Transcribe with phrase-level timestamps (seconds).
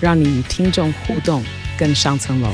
[0.00, 1.44] 让你与听众互动
[1.78, 2.50] 更上层楼。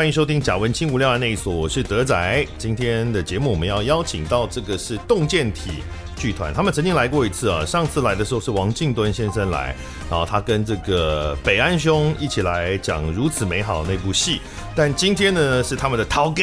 [0.00, 2.46] 欢迎收听贾文清无料案内所，我是德仔。
[2.56, 5.82] 今天的节目我们要邀请到这个是洞见体
[6.16, 7.66] 剧团，他们曾经来过一次啊。
[7.66, 9.76] 上次来的时候是王静敦先生来，
[10.10, 14.40] 然后他跟这个北安兄一起来讲《如此美好》那部戏。
[14.74, 16.42] 但今天呢是他们的涛哥。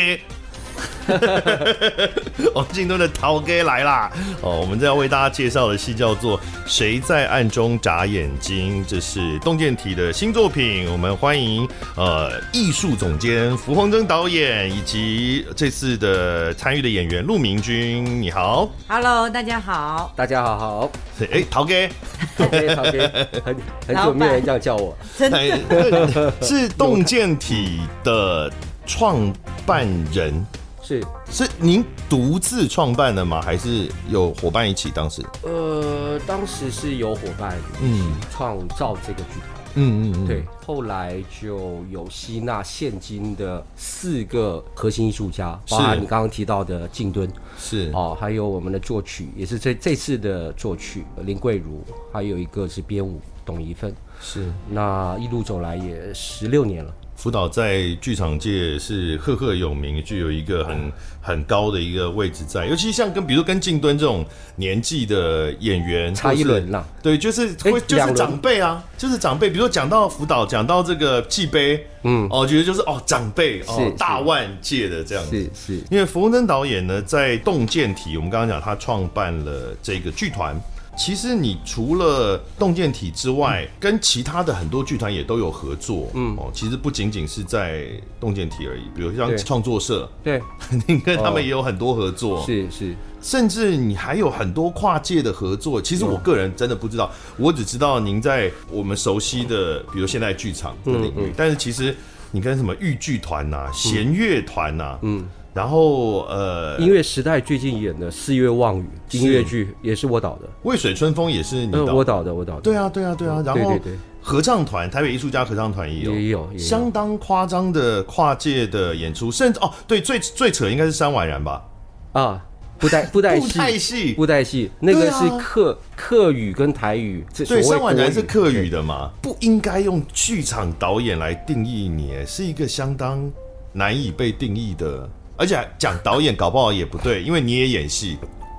[2.53, 4.11] 王靖敦的陶哥来啦！
[4.41, 10.91] 哦，我们这要为大家介绍的戏叫做《谁在暗中眨眼睛》，这是洞见体的新作品。
[10.91, 18.21] 我们欢迎呃艺术总监符宏征导演以及这次的参与的演员陆明君。
[18.21, 20.91] 你好，Hello，大家好，大家好好。
[21.31, 21.89] 哎，头家，
[22.37, 23.11] 头家，头家，
[23.43, 23.55] 很
[23.87, 28.51] 很久没有人这样叫我，真的， 是洞见体的
[28.85, 29.33] 创
[29.65, 30.45] 办人。
[30.87, 31.03] 是。
[31.29, 33.41] 是您独自创办的吗？
[33.41, 34.89] 还是有伙伴一起？
[34.91, 35.21] 当时？
[35.43, 39.57] 呃，当时是有伙伴一起创造这个剧团。
[39.75, 40.25] 嗯嗯嗯。
[40.25, 47.91] 对，后来就有吸纳现今的四个核心艺术家，包括你刚刚提到的静敦是。
[47.93, 53.93] 哦，还有我们的作曲也是这这次的作曲林桂如，还有一个是编舞董一芬。
[54.21, 54.49] 是。
[54.69, 56.93] 那一路走来也十六年了。
[57.17, 64.23] 辅导在剧场界是赫赫有名，具有一个很很高的一个位置在，尤其像跟比如说跟靳敦这种
[64.55, 80.55] 年纪的演员差一轮了，对，就是会就是长辈啊，就是长辈，比如说讲到福岛，讲到这个纪杯，嗯，哦，觉得就是哦长辈哦大腕界的这样子，是是，因为符宏征导演呢，在洞见体，我们刚刚讲他创办了这个剧团。
[80.97, 86.09] 其实你除了洞见体之外，嗯、跟其他的很多剧团也都有合作。
[86.15, 87.85] 嗯哦，其实不仅仅是在
[88.19, 90.41] 洞见体而已，比如像创作社，对，
[90.87, 92.43] 你跟他们也有很多合作。
[92.45, 95.81] 是、哦、是，是甚至你还有很多跨界的合作。
[95.81, 101.13] 其实我个人真的不知道，嗯、我只知道您在我们熟悉的，比如现代剧场的领域。
[101.17, 101.95] 嗯嗯、但是其实
[102.31, 105.19] 你跟什么豫剧团呐、弦乐团呐，嗯。
[105.19, 108.85] 嗯然后呃，音乐时代最近演的《四月望雨》
[109.17, 112.61] 音乐剧也是我导的，《渭水春风》也是你导的，我导的，我导的。
[112.61, 113.41] 对啊，对啊，对啊。
[113.43, 113.75] 然后
[114.21, 121.65] 合唱团，台北艺术家合唱团也有，也有相当夸张的跨界的演出，甚至哦，对，最最扯应该是山婉然吧？
[122.11, 122.45] 啊，
[122.77, 129.09] 布袋布袋戏，布袋戏，布袋戏，那个是客客语跟台语，对，山婉然是客语的嘛？
[129.23, 133.27] 不应该用剧场导演来定义你，是一个相当
[133.73, 135.09] 难以被定义的。
[135.37, 138.17] 而且讲导演搞不好也不对，因为你也演戏，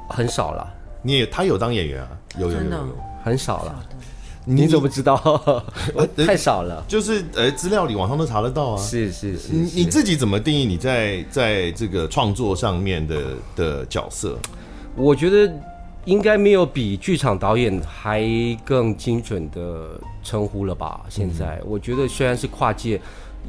[0.09, 0.75] 很少了。
[1.03, 2.09] 你也他有当演员啊？
[2.39, 3.84] 有有有有，很少了。
[4.44, 5.65] 你怎么知道？
[6.27, 6.84] 太少了。
[6.88, 8.83] 就是呃，资料里网上都查得到啊。
[8.83, 9.53] 是是是。
[9.53, 13.22] 你你自己怎么定义你在在这个创作上面的
[13.56, 14.38] 的角色？
[14.94, 15.53] 我觉得
[16.05, 18.25] 应该没有比剧场导演还
[18.65, 21.00] 更精准的称呼了吧？
[21.09, 23.00] 现在我觉得虽然是跨界，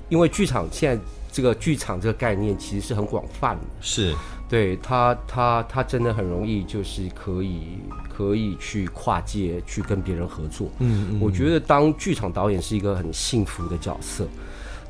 [0.09, 1.03] 因为剧场现在。
[1.31, 4.15] 这个剧场这个概念其实是很广泛的，是
[4.49, 7.77] 对他他他真的很容易，就是可以
[8.11, 10.69] 可以去跨界去跟别人合作。
[10.79, 14.27] 嗯，嗯，我觉得当剧场导演是一个很幸福的角色，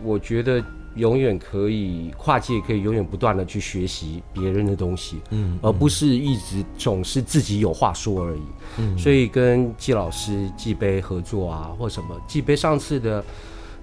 [0.01, 0.63] 我觉得
[0.95, 8.41] 永远可以跨界，可以永远不断的去学习别人的东西，嗯，嗯，而不是一直总是自己有话说而已。
[8.77, 13.21] 嗯，所以跟季老师季杯合作啊，或什么季杯上次的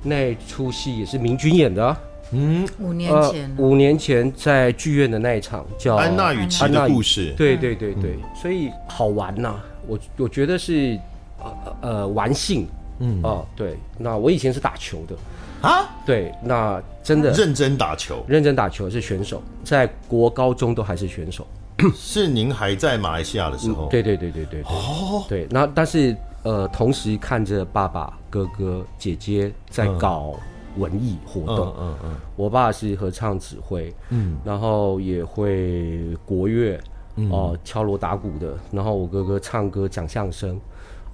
[0.03, 1.95] 那出戏也是明君演的。
[2.33, 10.99] 嗯，五年前，呃，五年前在剧院的那一场叫《安娜与奇的故事》，对对对对，嗯、所以好玩呐，啊，我我觉得是
[11.39, 12.67] 呃呃玩性，
[12.99, 13.21] 嗯。
[13.23, 15.17] 哦，呃，对，那我以前是打球的。
[15.63, 21.47] 啊，对，那真的认真打球，认真打球是选手，在国高中都还是选手，
[21.95, 30.35] 是您还在马来西亚的时候，嗯，对对对对对对，哦，对，那但是呃，同时看着爸爸、哥哥、姐姐在搞。
[30.77, 32.11] 嗯文艺活动，嗯嗯，嗯。
[32.37, 36.79] 我爸是合唱指挥，嗯，然后也会国乐，
[37.31, 40.61] 哦，敲锣打鼓的，然后我哥哥唱歌讲相声，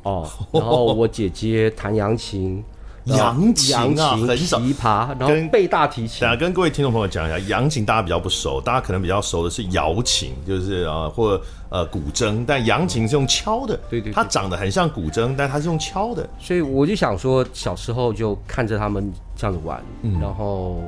[0.03, 2.63] 哦， 然后我姐姐弹扬琴。
[3.05, 4.59] 扬琴啊，很少。
[4.59, 6.21] 琵琶，然后背大提琴。
[6.21, 13.79] 等下跟各位听众朋友讲一下，扬琴大家比较不熟，大家可能比较熟的是瑶琴，就是啊，或呃古筝，但扬琴是用敲的。
[13.91, 16.29] 对对，它长得很像古筝，但它是用敲的。
[16.39, 20.81] 所以我就想说，小时候就看着他们这样子玩，嗯、然后。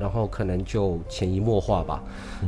[0.00, 2.02] 然后可能就潜移默化吧，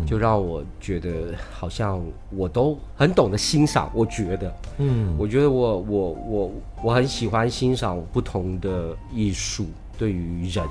[0.07, 3.91] 就让我觉得好像我都很懂得欣赏。
[3.95, 6.53] 我觉得，嗯，我觉得我我我
[6.83, 9.67] 我很喜欢欣赏不同的艺术，
[9.99, 10.67] 对于人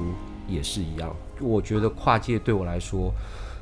[0.48, 1.16] 也是一样。
[1.40, 3.14] 我觉得跨界对我来说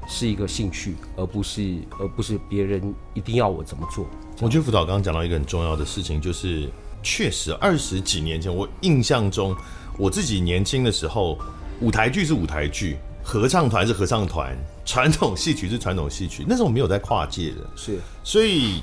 [0.08, 4.06] 是一个兴趣，而不是而不是别人一定要我怎么做。
[4.40, 6.70] 我觉得辅导刚刚讲到一个很重要的事情，就是
[7.04, 9.54] 确实二十几年前，我印象中
[9.98, 11.38] 我自己年轻的时候，
[11.82, 12.96] 舞台剧是舞台剧。
[13.30, 16.44] 合唱团是合唱团，传统戏曲是传统戏曲。
[16.48, 18.82] 那时候没有在跨界的，是，所以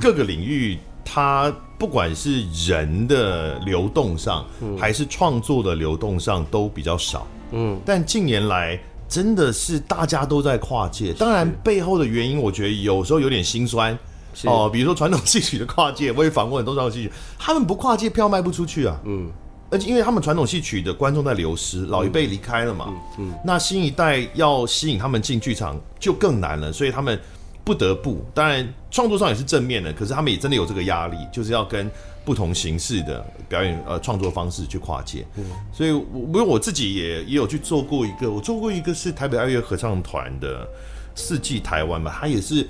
[0.00, 7.26] 各个领域，它不管是人的流动上，嗯、还是创作的流动上，都比较少。
[7.50, 11.12] 嗯，但近年来真的是大家都在跨界。
[11.14, 13.98] 当然背后的原因，我觉得有时候有点心酸
[14.44, 14.70] 哦。
[14.72, 18.96] 比如说传统戏曲的跨界，我也访问很多传统戏曲，他们不跨界，票卖不出去啊。
[19.04, 19.28] 嗯。
[19.72, 27.18] 而且因为他们传统戏曲的观众在流失，老一辈离开了嘛，嗯，那新一代要吸引他们进剧场就更难了，所以他们
[27.64, 31.90] 不得不，当然创作上也是正面的，可是他们也真的有这个压力，就是要跟
[32.22, 40.68] 不同形式的表演呃创作方式去跨界，嗯，所以我因为我自己也也有去做过一个，我做过一个是台北爱乐合唱团的
[41.14, 42.68] 四季台湾嘛，他也是。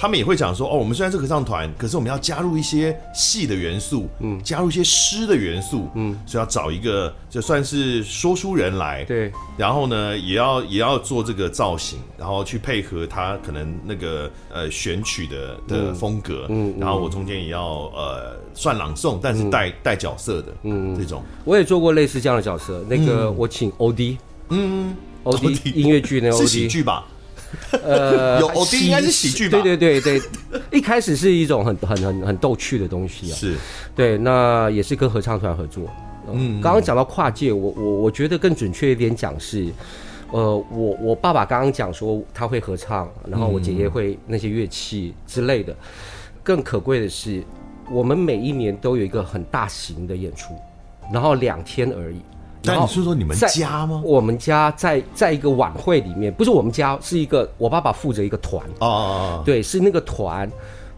[0.00, 21.22] 他们也会讲说，哦，我们虽然是合唱团，可是我们要加入一些戏的元素，嗯，加入一些诗的元素，嗯，所以要找一个就算是说书人来，对，然后呢，也要也要做这个造型，然后去配合他可能那个呃选曲的的风格，嗯，然后我中间也要呃算朗诵，但是带带角色的，嗯，这种。
[21.44, 24.16] 我也做过类似这样的角色，那个我请 OD，
[24.48, 27.04] 嗯，OD 音乐剧那 OD 是喜剧吧？
[27.82, 29.60] 呃， 有 OD 应该是喜剧吧？
[29.60, 33.34] 对对对对，一开始是一种很很很很逗趣的东西啊。
[33.34, 33.56] 是，
[33.94, 35.84] 对，那也是跟合唱团合作。
[36.32, 39.66] 嗯，刚刚讲到跨界，我我我觉得更准确一点讲是，
[40.30, 45.74] 呃，我我爸爸刚刚讲说他会合唱，然后我姐姐会那些乐器之类的。
[46.42, 47.42] 更可贵的是，
[47.90, 50.54] 我们每一年都有一个很大型的演出，
[51.12, 52.20] 然后两天而已。
[52.62, 54.02] 那你是说你们家吗？
[54.04, 58.62] 我们家在在一个晚会里面，不是我们家，是一个我爸爸负责一个团。
[58.80, 60.50] 哦对，是那个团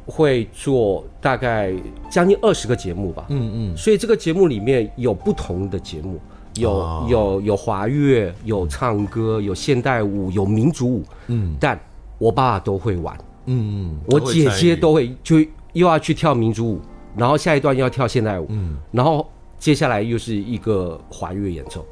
[0.04, 1.72] 会做大概
[2.10, 3.26] 将近二十个节目吧。
[3.28, 6.18] 嗯嗯，所以这个节目里面有不同的节目，
[6.54, 11.04] 有有有华乐，有唱歌，有现代舞，有民族舞。
[11.28, 11.78] 嗯，但
[12.18, 13.16] 我爸爸都会玩。
[13.46, 15.38] 嗯嗯，我姐姐都会就
[15.74, 16.80] 又要去跳民族舞，
[17.16, 18.46] 然后下一段又要跳现代舞。
[18.48, 19.24] 嗯，然后。
[19.62, 21.86] 接下来又是一个华乐演奏，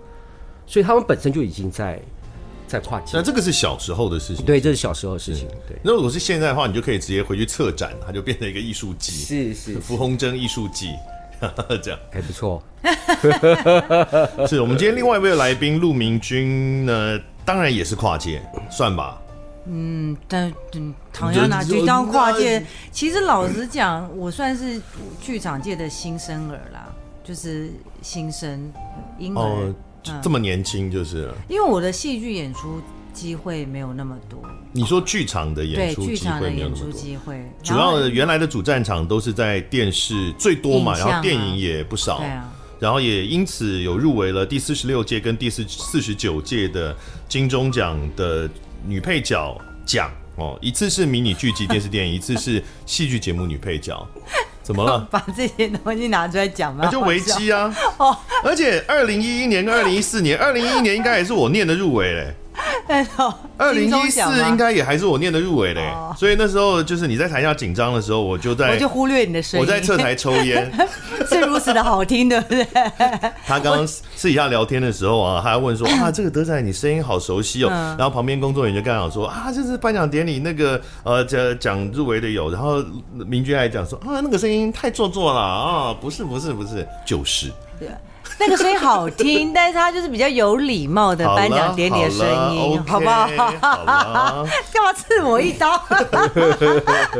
[0.66, 2.02] 所以他们本身就已经在
[2.66, 3.12] 在跨界。
[3.16, 5.46] 那这个是小时候的事情，对，这是小时候的事情。
[5.68, 10.88] 对，那如果是现在的话，你就可以直接回去策展，它就变成一个艺术季，是是，傅红珍艺术季，
[11.80, 12.60] 这样还不错。
[14.48, 19.22] 是我们今天另外一位来宾陆明君呢，当然也是跨界，算吧。
[19.66, 24.80] 嗯，但嗯，唐要拿去当跨界，其实老实讲，我算是
[25.20, 26.79] 剧场界的新生儿啦。
[27.22, 27.70] 就是
[28.02, 28.72] 新生
[29.18, 29.74] 婴儿，哦，
[30.22, 31.34] 这么年轻就是了。
[31.48, 32.80] 因为我的戏剧演出
[33.12, 34.40] 机会没有那么多。
[34.72, 46.96] 你说剧场的演出机会没有那演出机会，主要的原来的主战场都是在电视最多嘛，然后电影也不少，对啊，然后也因此有入围了第四十六届跟第四四十九届的
[47.28, 48.48] 金钟奖的
[48.86, 54.06] 女配角奖哦，一次是迷你剧集电视电影，一次是戏剧节目女配角。
[54.70, 55.00] 怎么了？
[55.10, 56.82] 把这些东西拿出来讲吗？
[56.84, 57.74] 那就危机啊！
[57.98, 62.32] 哦，而且二零一一年跟二零一四年，二零一一年应该也是我念的入围嘞。
[63.56, 70.70] 二零一四应该也还是我念的入围嘞，所以那时候就是你在台下紧张的时候，我就在，我就忽略你的声音，我在侧台抽烟，
[71.28, 72.66] 是如此的好听，对不对？
[73.46, 82.82] 他刚刚私底下聊天的时候啊，他还问说啊，这个德仔你声音好熟悉哦，然后旁边工作人员就刚好说啊，就是颁奖典礼那个呃讲讲入围的有，然后
[83.26, 87.50] 明君还讲说啊，那个声音太做作了啊，不是不是不是，就是。
[87.78, 87.88] 对，
[88.38, 93.26] 那个声音好听，但是他就是比较有礼貌的颁奖典礼的声音，好，好不好？
[93.26, 95.76] 好 干嘛刺我一刀？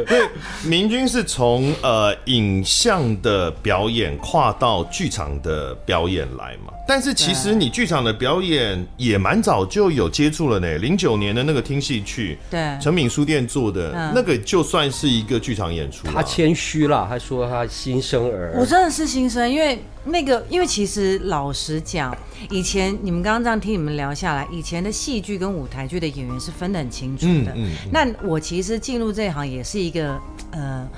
[0.07, 0.28] 对，
[0.64, 6.73] 明君是从呃影像的表演跨到剧场的表演来嘛？
[6.88, 10.78] 但是其实你剧场的表演也蛮早就有接触了呢。
[10.78, 16.09] 零九年的那个听戏去，对，诚品书店做的、嗯、那个就算是一个剧场演出。
[16.12, 18.54] 他谦虚了，他说他新生儿。
[18.59, 22.16] 我真的是新生，因为那个，因为其实老实讲，
[22.50, 27.52] 以前你们刚刚这样听你们聊下来，以前的戏剧跟舞台剧的演员是分得很清楚的。
[27.54, 30.88] 嗯，嗯，嗯，那我其实进入这一行也是一个呃。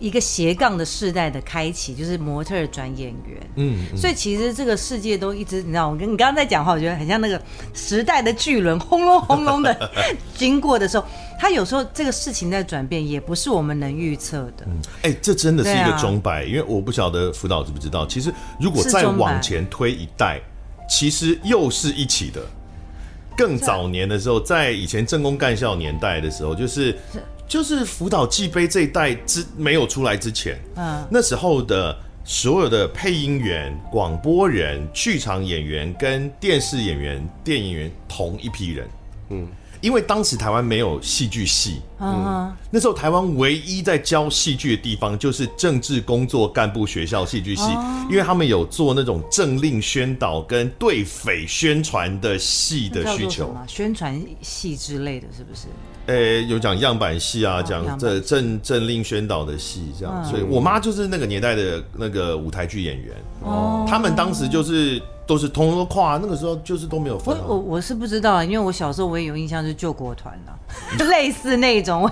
[0.00, 3.50] 一个斜杠的世代的开启，就是模特转演员。
[3.56, 7.40] 嗯，嗯，所以其实这个世界都一直，你知道，我跟你刚刚在讲话，我觉得很像那个
[7.74, 9.90] 时代的巨轮轰隆轰隆的
[10.34, 11.06] 经过的时候，
[11.38, 14.64] 它有时候这个事情在转变，也不是我们能预测的。
[14.66, 20.40] 嗯，哎、欸，这真的是一个钟摆，啊、因为我不晓得辅导知不知道，其实如果再往前推一代，
[20.88, 22.40] 其实又是一起的。
[23.36, 26.96] 更早年的时候，在以前政工干校年代的时候，就是。
[27.50, 38.88] 就是福岛纪杯这一代之没有出来之前，嗯，那时候的所有的配音员、广播人、剧场演员跟电视演员、电影员同一批人，
[39.30, 39.48] 嗯。
[39.80, 47.62] 因为当时台湾没有戏剧系，嗯，那时候台湾唯一在教戏剧的地方就是政治工作干部学校戏剧系，
[48.10, 55.62] 因为他们有做那种政令宣导跟对匪宣传的戏的需求，宣传戏之类的是不是？
[56.10, 65.00] 诶，有讲样板戏啊，讲这政政令宣导的戏这样，所以我妈就是那个年代的那个舞台剧演员，哦，他们当时就是。
[65.26, 67.38] 都是通通跨，那个时候就是都没有分。
[67.46, 72.10] 我我我是不知道，因为我小时候我也有印象是救国团的， 类似那种，我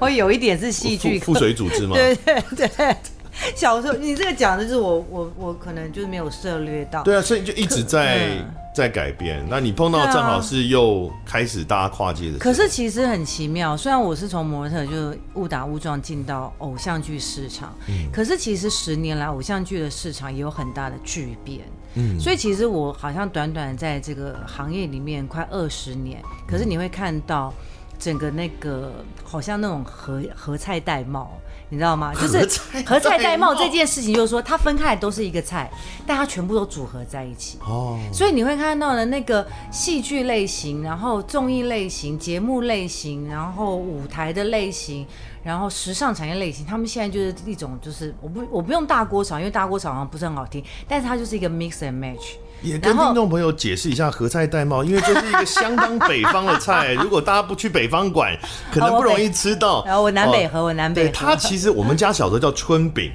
[0.00, 1.94] 我有一点是戏剧附水组织嘛？
[1.96, 2.14] 对
[2.54, 2.96] 对对，
[3.54, 7.02] 小时候你这个讲的就是我我我可能就是没有涉略到。
[7.02, 8.38] 对啊，所以就一直在。
[8.74, 12.38] 在改变，那你碰到正好是又开始大家跨界的。
[12.38, 21.60] 可是其实很奇妙，虽然我是从模特就误打误撞进到偶像剧市场，嗯，可是其实十年来偶像剧的市场也有很大的巨变，
[21.94, 27.54] 嗯，所以其实我好像短短在这个行业里面快二十年，可是你会看到
[27.96, 28.90] 整个那个
[29.22, 31.30] 好像那种合合菜戴帽。
[31.74, 32.14] 你知道吗？
[32.18, 32.38] 就是
[32.86, 35.68] 合菜戴帽这件事情，就是说它分开来都是一个菜，
[36.06, 37.58] 但它全部都组合在一起。
[37.66, 45.04] 哦，所以你会看到的那个戏剧类型，然后综艺类型、节目类型，然后舞台的类型，
[45.42, 52.36] 然后时尚产业类型，他们现在就是一种，就是我不我不用大锅炒，因为大锅炒好像不是很好听，但是它就是一个 mix and match。
[52.64, 58.34] 也跟听众朋友解释一下何菜戴帽，因为这是一个相当北方的菜， 如果大家不去北方馆，
[58.72, 59.84] 可能不容易吃到。
[59.84, 61.12] 然后我南北河，我南北河。
[61.12, 63.12] 它其实我们家小时候叫春饼。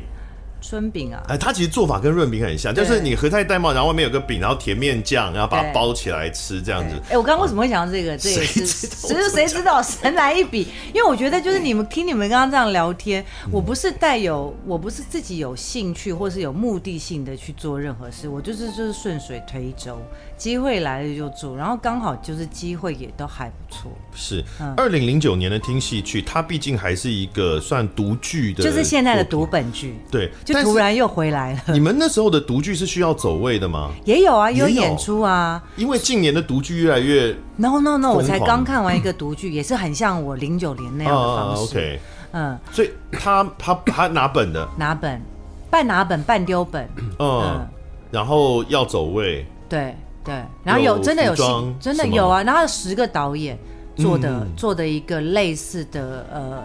[0.69, 6.95] 春饼啊，哎，它其实做法跟润饼很像，就是你合菜戴帽，然后外面有个饼，然后甜面酱，然后把它包起来吃这样子。
[7.09, 8.15] 哎，我刚刚为什么会想到这个？
[8.15, 10.67] 这也是，其实谁知道神来一笔？
[10.93, 19.99] 因为我觉得就是你们听你们刚刚这样聊天，我不是带有，我不是自己有兴趣或是有目的性的去做任何事，我就是就是顺水推舟，
[20.39, 23.91] 机会来了就做，然后刚好就是机会也都还不错。
[24.15, 24.41] 是，
[24.77, 30.31] 二零零九年的听戏剧，它毕竟还是一个算独剧的，就是现在的读本剧，对。
[30.45, 31.61] 就突然又回来了。
[31.73, 33.91] 你们那时候的独剧是需要走位的吗？
[34.05, 35.61] 也有啊，有演出啊。
[35.75, 41.63] 因为近年的独剧越来越 ……No No No，我才刚看完一个独剧，也是很像我零九年那样的方式。
[41.63, 41.99] OK，
[42.31, 45.21] 嗯，所以他他他拿本的，拿本，
[45.69, 46.89] 半拿本半丢本。
[47.19, 47.67] 嗯，
[48.09, 49.45] 然后要走位。
[49.67, 49.95] 对
[50.29, 51.35] 对，然后有真的有
[51.79, 53.57] 真的有啊，然后十个导演。
[53.97, 56.63] 做的、嗯、做的一个类似的呃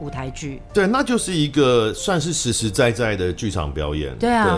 [0.00, 4.16] 舞台剧，对，那就是一个算是实实在在的剧场表演。
[4.18, 4.56] 对啊，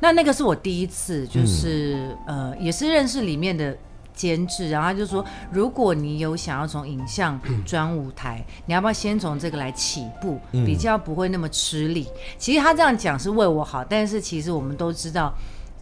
[0.00, 3.76] 那那个是我第一次，就是、嗯、呃也是认识里面的
[4.12, 12.08] 监制，然后他就说，如果你有想要从影像 转舞台，嗯、你要不要先从这个来起步，比较不会那么吃力。
[12.08, 15.32] 嗯、其实他这样讲是为我好，但是其实我们都知道。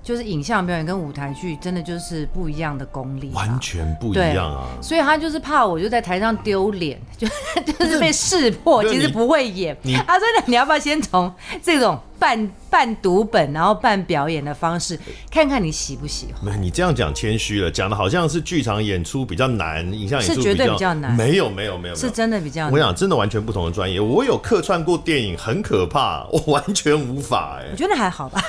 [0.07, 4.69] 就是影像表演跟舞台剧真的就是不一样的功力，完全不一样啊！
[4.81, 7.27] 所以他就是怕我就在台上丢脸， 就
[7.65, 9.77] 就是被识破，其实不会演。
[10.07, 14.99] 他说：“你要不要先从这种？”半半读本，然后半表演的方式，
[15.31, 16.45] 看看你喜不喜欢。
[16.45, 21.13] 没，你这样讲谦虚了，讲的好像是剧场演出比较难，影像演出是绝对比较难。
[21.15, 22.71] 没有，没有，没有，是真的比较难。
[22.71, 24.01] 我跟你讲，真的完全不同的专业。
[24.01, 27.59] 我有客串过电影，很可怕，我完全无法。
[27.61, 28.43] 哎，我觉得还好吧，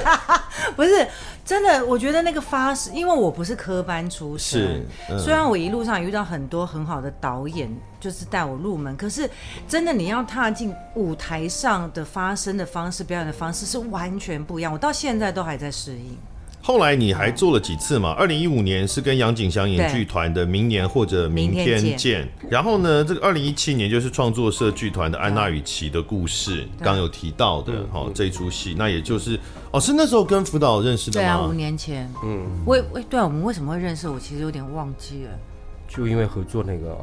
[0.76, 1.06] 不是
[1.44, 1.84] 真的。
[1.84, 7.70] 我觉得那个发誓，因为我不是科班出身，是嗯、虽然我一路上遇到很多很好的导演。
[8.00, 9.26] 就是带我入门，可是
[9.66, 14.70] 真的你要踏进舞台上的发声的方式、表演的方式是完全不一样。
[14.70, 16.14] 我到现在都还在适应。
[16.60, 18.10] 后来你还做了几次嘛？
[18.10, 29.40] 二零一五年是跟杨景祥演剧团的《明年或者明天见》，见然后呢，这个二零一七年就是创作社剧团的《安娜与奇的故事》，刚有提到的，哈、哦、这出戏，那也就是
[29.74, 31.26] 哦，是那时候跟辅导认识的吗？
[31.26, 34.08] 对啊，五年前，嗯，为为对啊，我们为什么会认识？
[34.08, 35.30] 我其实有点忘记了，
[35.88, 36.96] 就因为合作那个，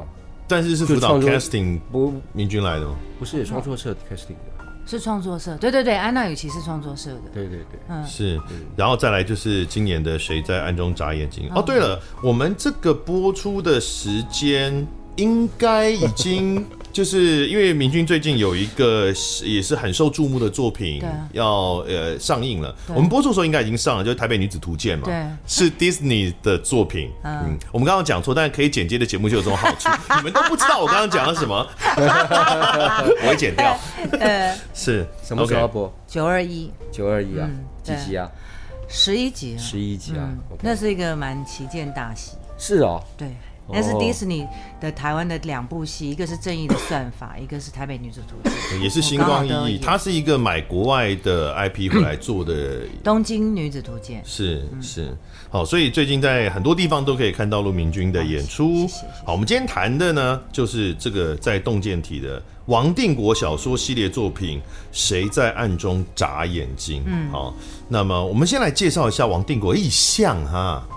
[0.48, 2.96] 但是是辅导 casting 不明君来的吗？
[3.20, 4.52] 不是创作社 casting 的。
[4.86, 8.40] 是创作社，对对对，安娜与其是创作社的，对对对，嗯，是，
[8.78, 11.52] 然后再来就是今年的谁在暗中眨眼睛？
[11.54, 14.88] 哦，对了，我们这个播出的时间
[15.18, 16.66] 应该已经。
[16.92, 19.12] 就是因为明君最近有一个
[19.44, 21.02] 也是很受注目的作品
[21.34, 27.10] 要呃上映了，我们播出的时候应该已经上了，就是《台北女子图鉴》嘛，对，是 Disney 的作品。
[27.24, 31.68] 嗯，我们刚刚讲错，但是可以剪接的节目就有这种好处， 你们都不知道我刚刚讲了什么，
[33.24, 33.78] 我会剪掉。
[34.20, 35.94] 呃，是什么时候播？
[36.08, 37.50] 九二一，九二一啊，
[37.84, 38.30] 几集啊？
[38.88, 40.30] 十一集，十一集啊，
[40.62, 42.34] 那是一个蛮旗舰大戏。
[42.58, 43.30] 是哦，对。
[43.74, 44.46] 那是迪士尼
[44.80, 49.78] 的台湾的两部戏，一个是《正义的算法》， 一个是《台北女子图鉴》，也是星光熠熠。
[49.80, 55.18] 它是一个买国外的 IP 回来做的《东京女子图鉴》，是是
[55.50, 58.88] 好，所以最近在很多地方都可以看到陆明君的演出。
[59.26, 64.60] 好，我们今天谈的呢，就是这个在洞见体的王定国小说系列作品
[64.92, 67.02] 《谁在暗中眨眼睛》。
[67.06, 67.54] 嗯，好，
[67.90, 70.88] 那么我们先来介绍一下王定国，意象哈，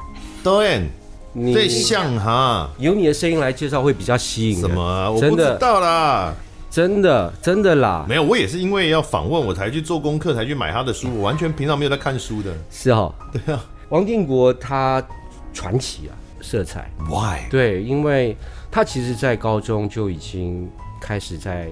[0.42, 0.88] 导演。
[1.34, 4.60] 对象哈，由你的声音来介绍会比较吸引。
[4.60, 5.10] 什么、啊？
[5.10, 6.32] 我不知道啦，
[6.70, 11.08] 真的真的啦，没有，我也是因为要访问我才去做功课，才去买他的书。
[11.16, 12.54] 我完全平常没有在看书的。
[12.70, 15.04] 是哦，对啊，王定国他
[15.52, 16.90] 传奇啊，色彩。
[17.08, 17.48] Why？
[17.50, 18.36] 对，因为
[18.70, 21.68] 他其实在高中就已经开始在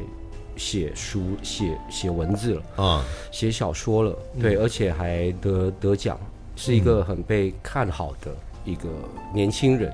[0.56, 4.16] 写书、写写文字了啊，写小说了。
[4.40, 6.18] 对，而且还得得奖，
[6.56, 8.30] 是一个很被看好的。
[8.64, 8.88] 一个
[9.34, 9.90] 年轻人，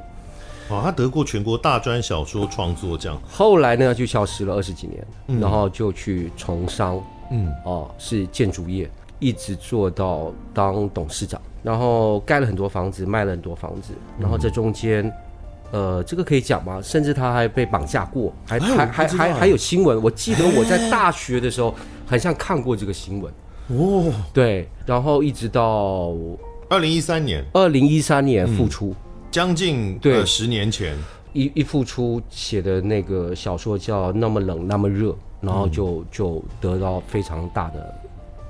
[0.68, 15.10] 哦，他得过全国大专小说创作奖，后来呢就消失了二十几年，嗯、然后就去从商，嗯，哦，是建筑业，一直做到当董事长，然后盖了很多房子，卖了很多房子，然后这中间，
[15.72, 16.80] 呃，这个可以讲吗？
[16.82, 21.74] 甚至他还被绑架过，还还还还还有新闻，我记得我在大学的时候，
[22.06, 23.32] 好像看过这个新闻，
[23.68, 26.12] 哦，对，然后一直到。
[26.68, 28.94] 二零一三年，二零一三年复出，
[29.30, 30.24] 将近对。
[30.26, 30.96] 十年前。
[31.34, 35.10] 一一复出写的那个小说叫《那么冷那么热》，
[35.42, 37.94] 然后就就得到非常大的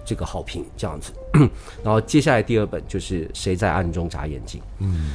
[0.05, 1.13] 这个好评，这样子。
[1.83, 4.61] 然后接下来第二本就是《谁在暗中眨眼睛》。
[4.79, 5.13] 嗯，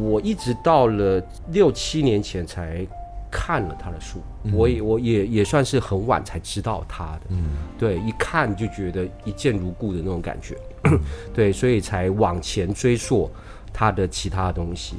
[0.00, 1.22] 我一直到了
[1.52, 2.84] 六七年前才
[3.30, 4.20] 看了他的书，
[4.52, 7.20] 我也我也也算是很晚才知道他的。
[7.30, 10.56] 嗯，对，一看就觉得一见如故的那种感觉。
[11.34, 13.30] 对，所以才往前追溯
[13.72, 14.96] 他的其他东西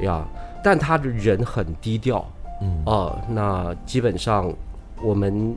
[0.00, 0.26] 呀。
[0.26, 2.24] 嗯、但他的人很低调，
[2.60, 4.52] 嗯哦、呃，那基本上
[5.02, 5.56] 我们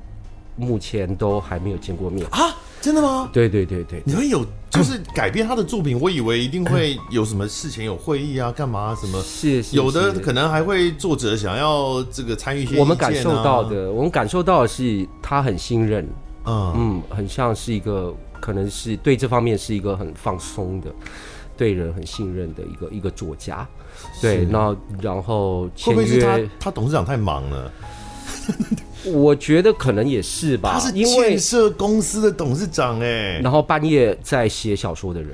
[0.55, 2.55] 目前都还没有见过面啊？
[2.87, 3.29] 真的吗？
[3.33, 9.21] 对对对对，你们有就是改变他的作品，我以为一定会有什么事前，有会议啊，干嘛什么？
[9.21, 12.79] 是，是，有的可能还会作者想要这个参与一些、啊。
[12.79, 16.07] 我们感受到的，我们感受到的是他很信任，
[16.45, 18.15] 嗯嗯，很像是一个。
[18.39, 20.93] 可能是对这方面是一个很放松的，
[21.57, 23.67] 对人很信任的一个一个作家，
[24.21, 27.71] 对，那然后签约，会不会是他他董事长太忙了？
[29.13, 35.29] 我觉得可能也是吧，他是建设公司的董事长哎，然后半夜在写小说的人，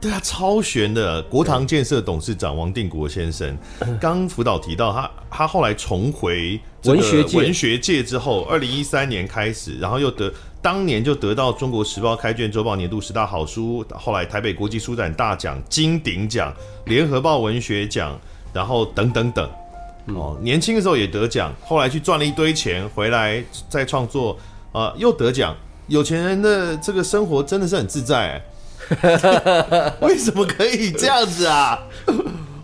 [0.00, 3.56] 对啊，超悬的国唐建设董事长王定国先生，
[4.00, 10.32] 刚辅导提到他他后来重回文学界文学界之后，二零一三年开始，然后又得。
[10.60, 16.52] 当年就得到《中国时报》开卷周报年度十大好书，后来台北国际书展大奖、金鼎奖、
[16.86, 18.18] 联合报文学奖，
[18.52, 19.48] 然后等等等。
[20.14, 24.32] 哦，年轻的时候也得奖，后来去赚了一堆钱，回来再创作，
[24.72, 25.54] 啊、呃，又得奖。
[25.86, 28.42] 有钱人的这个生活真的是很自在，
[30.02, 31.78] 为什么可以这样子啊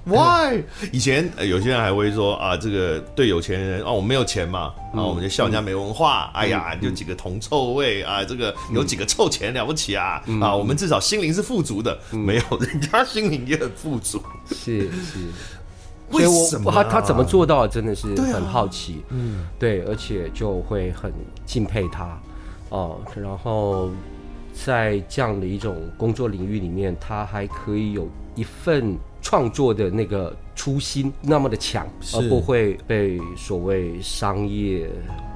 [0.05, 0.63] ？Why？
[0.93, 6.31] 以前有些人还会说啊，这个对有钱人哦，我没有钱嘛，然后我们就笑人家没文化。
[6.35, 10.23] 哎呀，就几个铜臭味啊，这个有几个臭钱了不起啊？
[10.43, 14.23] 啊，我们至少心灵是富足的，没有人家心灵也很富足。
[14.51, 15.31] 是是，
[16.11, 17.67] 为什么他他怎么做到？
[17.67, 19.03] 真的是很好奇。
[19.11, 21.13] 嗯，对，而且就会很
[21.45, 22.19] 敬佩他
[22.69, 22.99] 哦。
[23.15, 23.91] 然后
[24.53, 28.97] 在这样的一种工作领域里面，他还可以有一份。
[29.27, 34.87] 创作的那个初心那么的强，而不会被所谓商业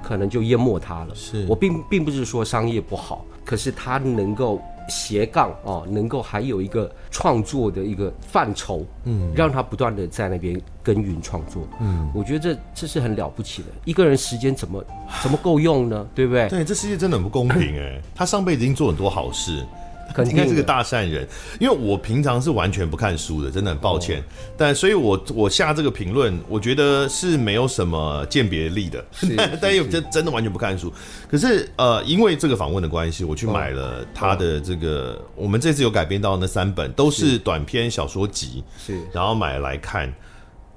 [0.02, 1.14] 可能就淹没他了。
[1.14, 13.68] 是我并并不是说商业不好，可是他能够斜杠哦，能够还有一个创作的一个范畴，嗯，让他不断的在那边耕耘创作，嗯，我觉得这这是很了不起的。
[13.84, 14.84] 一个人时间怎么
[15.22, 16.06] 怎么够用呢？
[16.14, 16.48] 对不对？
[16.48, 18.00] 对，这世界真的很不公平哎。
[18.14, 19.64] 他上辈子已经做很多好事。
[20.28, 21.26] 应该是个大善人，
[21.60, 24.20] 因为我平常是完全不看书的，真的很抱歉。
[24.20, 24.24] 哦、
[24.56, 29.04] 但所以我，我我下这个评论，我觉得是没有什么鉴别力的。
[29.60, 30.92] 但又真真的完全不看书。
[31.30, 35.12] 可是，呃，因为这个访问的关系，我去买了他的这个。
[35.12, 40.12] 哦、我们这次有改编到那三本，都是短篇小说集，是，然后买来看。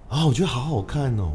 [0.09, 1.31] 啊，我觉得好好看哦。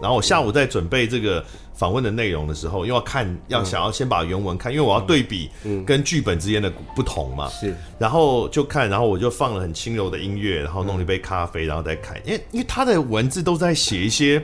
[0.00, 1.44] 然后我下午在准备这个。
[1.74, 5.50] 访问的内容的时候，又要看，要想要先把原文看，因为我要对比
[5.84, 7.48] 跟剧本之间的不同嘛。
[7.48, 12.16] 是，然后就看，然后我就放了很轻柔的音乐，然后弄了一杯咖啡，然后再看。
[12.24, 14.40] 因为因为他的文字都在写一些，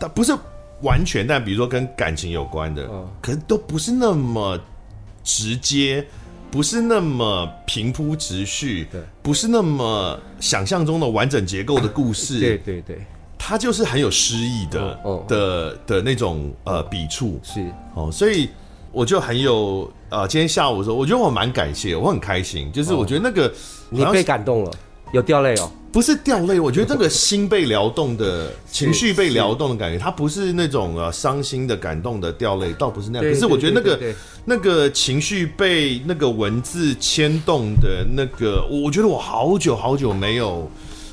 [0.00, 0.32] 他不是
[0.82, 2.88] 完全，但比如说跟感情有关的，
[3.20, 4.56] 可是都不是那么
[5.24, 6.06] 直接，
[6.48, 8.86] 不是那么平铺直叙，
[9.20, 12.38] 不是那么想象中的完整结构的故事。
[12.38, 13.04] 对对对。
[13.38, 17.38] 他就是很有诗意的、的的那种呃笔触。
[17.42, 17.64] 是。
[17.94, 18.48] 哦，所以
[18.92, 23.52] 我就很有呃，今天下午的时候，我觉得我蛮感谢，我很开心，就是我觉得那个、哦、
[23.90, 24.70] 你被感动了，
[25.12, 40.70] 有掉泪哦，不是掉泪，我觉得这个心被撩动的情绪被撩动的感觉，它不是那种呃伤心的感动的掉泪，倒不是那样，可是我觉得那个那个情绪被那个文字牵动的那个，我觉得我好久好久没有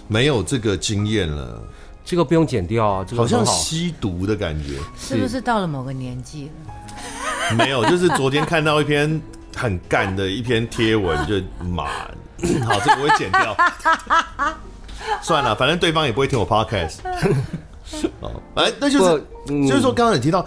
[0.07, 1.61] 没有这个经验了。
[2.05, 7.55] 这个不用剪掉啊，这个好，好像吸毒的感觉，是不是到了某个年纪了？
[7.55, 9.21] 没有，就是昨天看到一篇
[9.55, 11.35] 很干的一篇贴文，就
[11.65, 11.85] 妈，
[12.65, 13.55] 好，这个我会剪掉。
[15.21, 16.97] 算了，反正对方也不会听我 podcast。
[18.21, 20.45] 哦，哎，那就是，嗯、就是说，刚刚你提到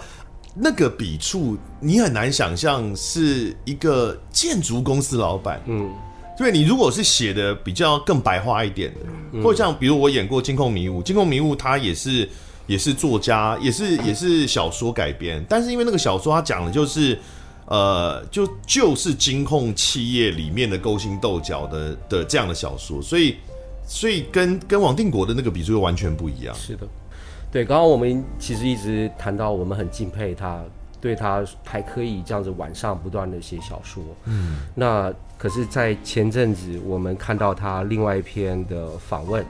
[0.53, 5.89] 那个笔触，你很难想象是一个建筑公司老板，嗯。
[6.37, 12.29] 对，你如果是写的比较更白话一点的，或者像比如我演过《金控迷雾》，《金控迷雾》它也是
[12.67, 17.17] 也是作家，也是也是小说改编，但是因为那个小说它讲的就是，
[17.65, 23.35] 呃，就就是金控企业里面的勾心斗角的的这样的小说，所以
[23.87, 26.53] 所以跟跟王定国的那个笔触又完全不一样。
[26.53, 26.87] 是的，
[27.51, 30.61] 对，刚刚我们其实一直谈到我们很敬佩他。
[30.99, 39.45] 对他还可以这样子晚上不断的写小说，嗯，那可是，在前阵子我们看到他另外一篇的访问，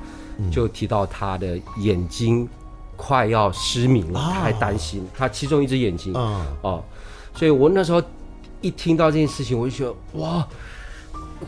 [0.52, 2.48] 就提到他的眼睛
[2.96, 6.14] 快要失明了，他还担心他其中一只眼睛，
[6.62, 6.84] 哦，
[7.34, 8.02] 所以我那时候
[8.60, 10.48] 一听到这件事情，我就觉得哇，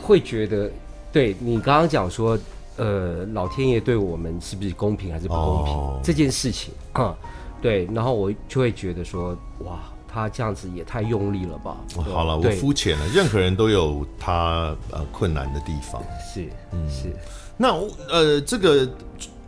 [0.01, 0.71] 会觉得
[1.11, 2.37] 对你刚刚讲说，
[2.77, 5.99] 呃，老天爷对我们是不是公平还是不公平？
[6.03, 7.13] 这件事情啊？
[7.61, 9.79] 对，然后我就会觉得说，哇，
[10.11, 11.77] 他这样子也太用力了吧？
[11.95, 13.07] 好了，我肤浅了。
[13.09, 16.01] 任何人都有他呃困难的地方。
[16.33, 17.13] 是，嗯，是。
[17.55, 17.73] 那
[18.09, 18.89] 呃，这个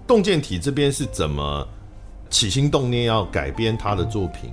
[0.06, 1.68] 洞见体这边是怎么
[2.30, 4.52] 起心动念要改编他的作品？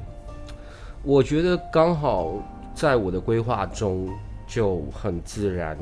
[1.03, 2.35] 我觉得刚好
[2.75, 4.09] 在我的规划中
[4.47, 5.77] 就很自然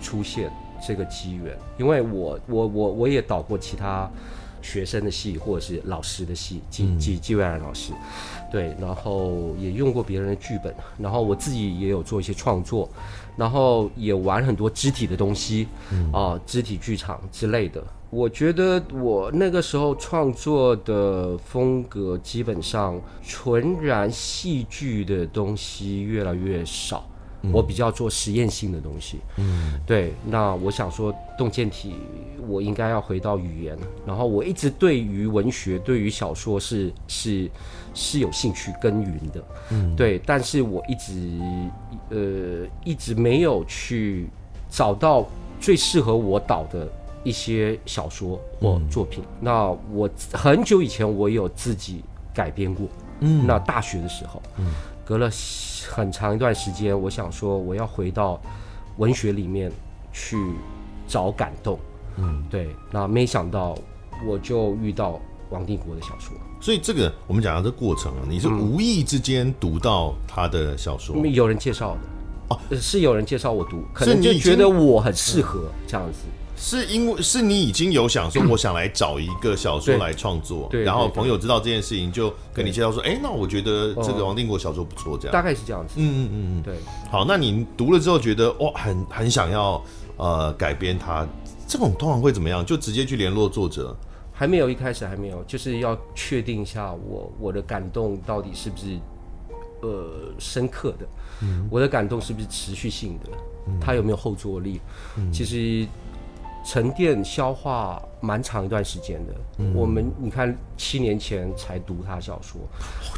[0.00, 0.50] 出现
[0.86, 4.08] 这个机缘，因为我我我我也导过其他。
[4.64, 7.92] 学生的戏或者是老师的戏，纪纪纪蔚然老师，
[8.52, 12.86] 对，然后也用过别人的剧本，然后我自己也有做一些创作，
[13.34, 15.66] 然后也玩很多肢体的东西，
[16.12, 17.82] 啊，肢体剧场之类的。
[18.10, 27.08] 我觉得我那个时候创作的风格基本上纯然戏剧的东西越来越少。
[27.50, 30.12] 我比较做实验性的东西，嗯，对。
[30.24, 31.94] 那我想说，洞见体，
[32.46, 33.76] 我应该要回到语言。
[34.06, 37.50] 然后我一直对于文学、对于小说是是
[37.94, 40.20] 是有兴趣耕耘的，嗯，对。
[40.24, 41.40] 但是我一直
[42.10, 44.28] 呃一直没有去
[44.70, 45.26] 找到
[45.60, 46.88] 最适合我导的
[47.24, 49.24] 一些小说或作品。
[49.24, 52.86] 嗯，那我很久以前我有自己改编过，
[53.18, 54.66] 嗯，那大学的时候，嗯。
[55.04, 55.30] 隔了
[55.90, 58.40] 很长一段时间，我想说我要回到
[58.98, 59.70] 文学里面
[60.12, 60.36] 去
[61.06, 61.78] 找感动。
[62.16, 62.74] 嗯，对。
[62.90, 63.76] 那没想到
[64.26, 66.36] 我就遇到王定国的小说。
[66.60, 71.16] 所以这个我们讲到这过程啊，你是无意之间读到他的小说？
[71.16, 72.00] 嗯、有人介绍的
[72.54, 76.18] 哦，是有人介绍我读，可能就觉得我很适合这样子。
[76.62, 85.94] 是因为是你已经有想说，我想来找一个小说来创作，然后朋友知道这件事情，就跟你介绍说，哎，那我觉得这个王定国小说不错，这样大概是这样子。
[85.96, 86.76] 嗯嗯嗯嗯，对。
[87.10, 89.82] 好，那你读了之后觉得哇，很很想要
[90.16, 91.26] 呃改编它，
[91.66, 92.64] 这种通常会怎么样？
[92.64, 93.96] 就直接去联络作者？
[94.32, 98.96] 还没有，一开始还没有，就是要确定一下我我的感动到底是不是
[99.80, 101.06] 呃深刻的？
[101.42, 103.30] 嗯，我的感动是不是持续性的？
[103.66, 104.80] 嗯，它有没有后坐力？
[105.16, 105.86] 嗯，其实
[106.64, 109.34] 沉淀消化蛮长一段时间的。
[109.58, 112.60] 嗯，我们你看七年前才读他小说，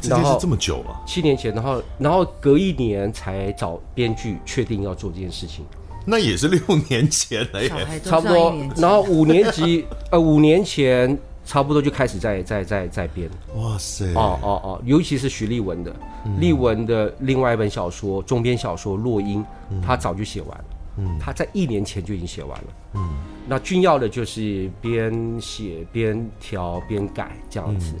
[0.01, 5.65] 这件事这么久了，七年前，然后然后隔一年才找编剧确定要做这件事情。
[6.07, 7.71] 那也是六年前了耶，
[8.03, 8.55] 差不多。
[8.77, 13.27] 然后五年级， 呃，五年前差不多就开始在在在在编。
[13.55, 14.13] 哇塞！
[14.13, 15.95] 哦哦哦，尤其是徐丽文的，
[16.39, 19.41] 丽文的另外一本小说，中篇小说《落英》，
[19.83, 20.65] 他早就写完了。
[20.97, 22.67] 嗯，他在一年前就已经写完了。
[22.93, 23.09] 嗯，
[23.47, 27.95] 那君耀的就是边写边调边改这样子。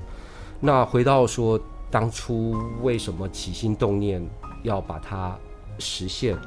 [0.59, 1.59] 那回到说，
[1.91, 4.25] 当初为什么起心动念
[4.63, 5.37] 要把它
[5.79, 6.37] 实现？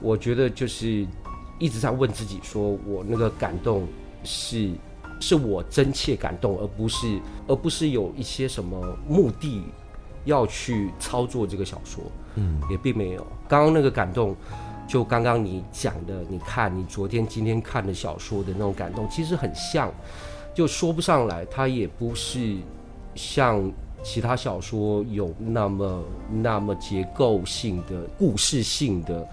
[0.00, 1.06] 我觉得就是
[1.58, 3.86] 一直在问自己，说我那个感动
[4.22, 4.70] 是
[5.20, 9.64] 是我真切感动，而不是而不是有一些什么目的
[10.24, 12.04] 要去操作这个小说，
[12.36, 13.26] 嗯，也并没有。
[13.48, 14.36] 刚刚那个感动，
[14.88, 19.92] 就刚刚你讲的，你看你昨天今天看的小说的那种感动，其实很像，
[20.52, 22.56] 就说不上来，它也不是
[23.14, 23.70] 像
[24.02, 26.02] 其他小说有那么
[26.42, 29.24] 那么结构性的故事性的。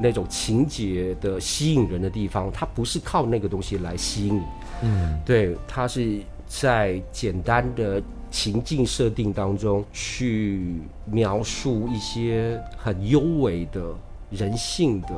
[0.00, 4.42] 那种情节的吸引人的地方，它不是靠那个东西来吸引你，
[4.82, 13.92] 嗯，对，它是在简单的情境设定当中去描述一些很幽微的
[14.30, 15.08] 人性的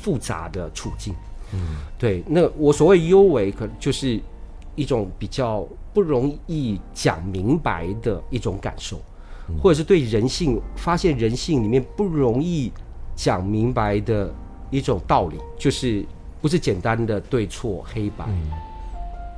[0.00, 1.14] 复杂的处境，
[1.52, 4.20] 嗯，对，那我所谓幽微，可就是
[4.74, 9.00] 一种比较不容易讲明白的一种感受，
[9.62, 12.72] 或者是对人性发现人性里面不容易。
[13.20, 14.32] 讲明白的
[14.70, 16.06] 一种道理，就是
[16.40, 18.48] 不是简单的对错黑白，嗯、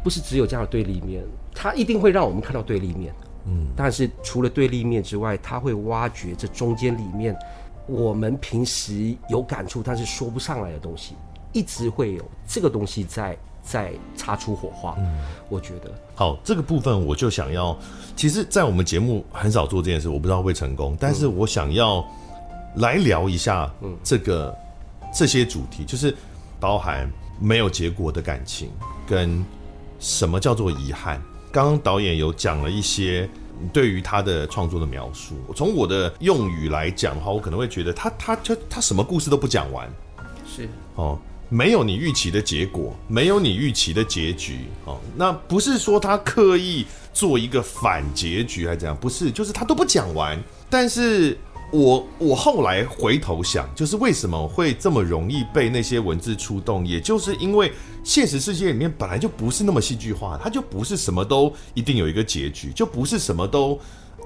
[0.04, 3.10] 不是只有这样的对立面，它一定会让我们看到对立面。
[3.46, 7.34] 嗯，但是除了对立面之外，它会挖掘这中间里面
[7.90, 11.14] 我们平时有感触但是说不上来的东西，
[11.53, 14.94] 一直会有这个东西在在擦出火花。
[14.98, 17.76] 嗯，我觉得好，这个部分我就想要，
[18.14, 22.05] 其实，在我们节目很少做这件事，我不知道会成功，但是我想要。
[22.76, 23.68] 来聊一下
[24.00, 24.57] 这个
[25.12, 26.16] 这些主题，就是
[26.61, 28.70] 包含没有结果的感情
[29.09, 29.44] 跟
[29.98, 31.20] 什么叫做遗憾。
[31.50, 33.29] 刚刚导演有讲了一些
[33.72, 39.88] 对于他的创作的描述，从我的用语来讲的话，我可能会觉得他他他他什么故事都不讲完，
[40.46, 44.98] 是哦，没有你预期的结果，没有你预期的结局哦。
[45.16, 51.36] 那不是说他刻意做一个反结局还是怎样，不是，就是他都不讲完，但是。
[51.72, 63.78] 我我后来回头想，就是为什么会这么容易被那些文字触动，也就是因为现实世界里面本来就不是那么戏剧化，它就不是什么都一定有一个结局，就不是什么都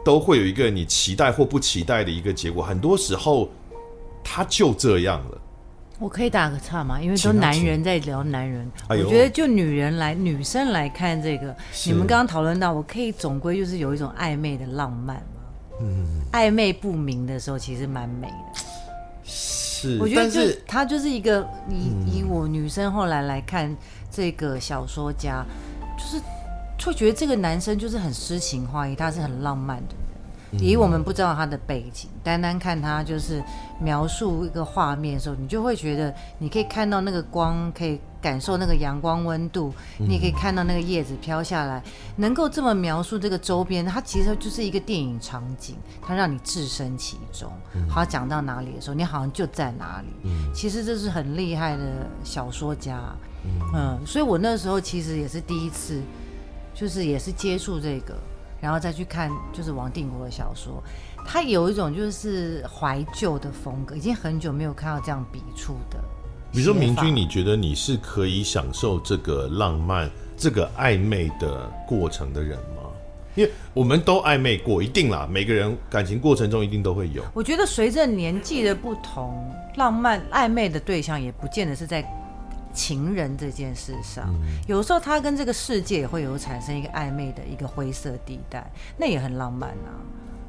[0.05, 3.51] 都会有一个你期待或不期待的一个结果，很多时候
[4.23, 5.39] 它就这样了。
[5.99, 7.01] 我可以打个岔吗？
[7.01, 11.55] 因为都男人在聊男人，我觉得就女人来女生来看这个，
[11.87, 15.23] 你们刚刚讨论到，我可以总归就是有一种暧昧的浪漫。
[15.81, 18.61] 嗯，暧昧不明的时候其实蛮美的，
[19.25, 19.99] 是。
[20.01, 23.77] 我觉得就是他就是一个以以我女生后来来看
[24.11, 25.45] 这个小说家，
[25.99, 26.23] 就是
[26.85, 29.95] 会觉得这个男生就是很诗情画意，他是很浪漫的。
[30.61, 33.43] 以我们不知道他的背景，单单看他就是
[33.81, 41.83] 描述一个画面的时候，你就会觉得你可以看到那个光，可以感受那个阳光温度，你也可以看到那个叶子飘下来，
[42.17, 47.53] 能够这么描述这个周边，它其实就是一个电影场景，它让你置身其中。
[47.87, 50.31] 好，讲到哪里的时候，你好像就在哪里。
[50.55, 51.83] 其实这是很厉害的
[52.25, 52.99] 小说家，
[53.75, 56.01] 嗯，所以我那时候其实也是第一次，
[56.73, 58.17] 就是也是接触这个。
[58.61, 60.83] 然后再去看，就是王定国的小说，
[61.27, 66.03] 他有一种就是怀旧的风格，已经很久没有看到这样笔触的。
[66.55, 72.91] 比如说明君，你觉得你是可以享受这个浪漫、这个暧昧的过程的人吗？
[73.35, 77.25] 因为我们都暧昧过，一定啦，每个人感情过程中一定都会有。
[77.35, 82.05] 我觉得随着年纪的不同，浪漫暧昧的对象也不见得是在。
[82.77, 89.95] 情人这件事上，嗯、有时候他跟这个世界也会有产生一个暧昧的一个灰色地带，那也很浪漫啊。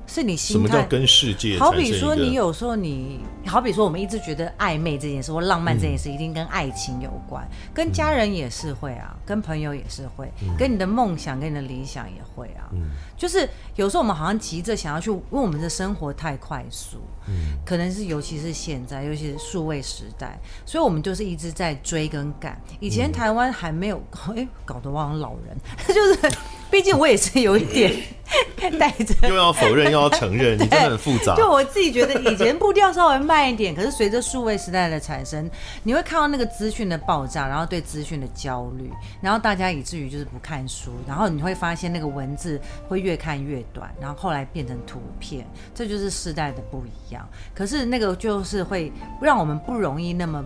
[0.07, 1.57] 是你心态，什么叫跟世界？
[1.57, 12.69] 好比说，你有时候你，好比说，我们一直觉得暧昧这件事或浪漫这件事一定跟爱情有关，嗯、跟家人也是会啊，跟朋友也是会，嗯、跟你的梦想、跟你的理想也会啊。
[12.73, 22.61] 嗯、就是有时候我们好像急着想要去，因为我们的生活太快速，嗯，可能是尤其是现在，尤其是数位时代，所以我们就是一直在追跟赶。
[22.79, 23.97] 以前台湾还没有，
[24.29, 26.37] 哎、欸，搞得我好像老人， 就是。
[26.75, 27.89] 毕竟我也是有一点
[28.77, 31.33] 带着，又要否认又要承认， 你真的很复杂。
[31.33, 35.49] 就我自己觉得以前步调稍微慢一点，可是随着数位时代的产生，
[35.83, 42.59] 你会看到那个资讯的爆炸，然后对资讯的焦虑，然后大家以至于就是不看书，然后你会发现那个文字
[42.89, 47.25] 会越看越短，然后后来变成图片，这就是时代的不一样。
[47.53, 50.43] 可是那个就是会让我们不容易那么。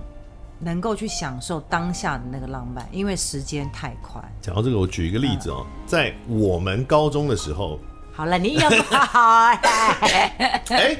[0.59, 4.21] 能够去享受当下的那个浪漫，因为时间太快。
[4.41, 7.79] 讲到这个，我举一个例子哦，在我们高中的时候，
[8.11, 10.97] 好了，你有好哎，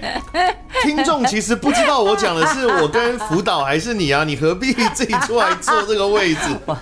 [0.83, 4.23] 听众其实不知道我讲的是我跟辅导还是你啊？
[4.23, 6.57] 你何必自己出来坐这个位置？
[6.65, 6.77] 我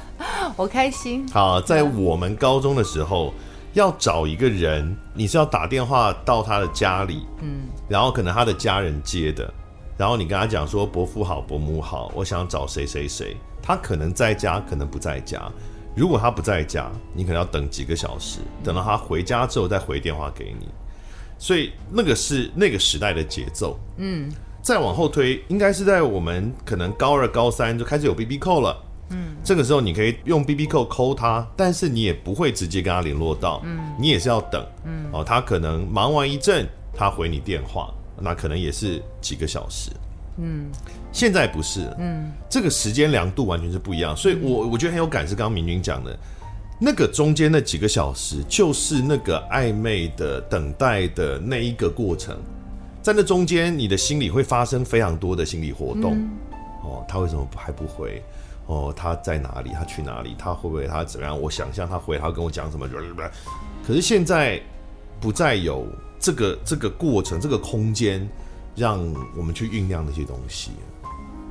[0.56, 1.28] 我开心。
[1.34, 3.34] 好，在我们高中的时候，
[3.74, 9.52] 要找一个人，你是要打电话到他的家里，嗯，然后可能他的家人接的。
[9.98, 15.52] 然后你跟他讲说，伯父好，伯母好，我想找谁谁谁，他可能在家，可能不在家。
[15.96, 20.68] 如果他不在家，你可能要等几个小时，等到他回家之后再回电话给你。
[21.40, 23.80] 所以那个是那个时代的节奏。
[23.98, 24.32] 嗯，
[24.62, 28.84] 再往后推，应该是在我们可能高二、高三就开始有 BB Call 了。
[29.10, 33.62] 嗯，这个时候你可以用 BB Call call 他，但是你也不会直接跟他联络到。
[33.66, 34.64] 嗯，你也是要等。
[34.84, 37.92] 嗯，哦，他可能忙完一阵，他回你电话。
[38.20, 39.92] 那可能也是几个小时，
[40.38, 40.72] 嗯，
[41.12, 46.18] 现在不是，嗯，这个时间量度完全是不一样，所以我我觉得很有感，是刚刚明君讲的，
[46.80, 52.36] 那个中间那几个小时，就是那个暧昧的等待的那一个过程，
[53.04, 56.30] 在那中间，你的心里会发生非常多的心理活动，嗯、
[56.84, 58.24] 哦，他为什么还不回？
[58.66, 59.70] 哦，他在哪里？
[59.74, 60.36] 他去哪里？
[60.40, 61.40] 他会不会他怎么样？
[61.40, 62.88] 我想象他回，他跟我讲什么？
[63.86, 64.60] 可是现在
[65.22, 65.88] 不再有。
[66.20, 68.28] 这个这个过程，这个空间，
[68.76, 69.00] 让
[69.36, 70.72] 我们去酝酿那些东西，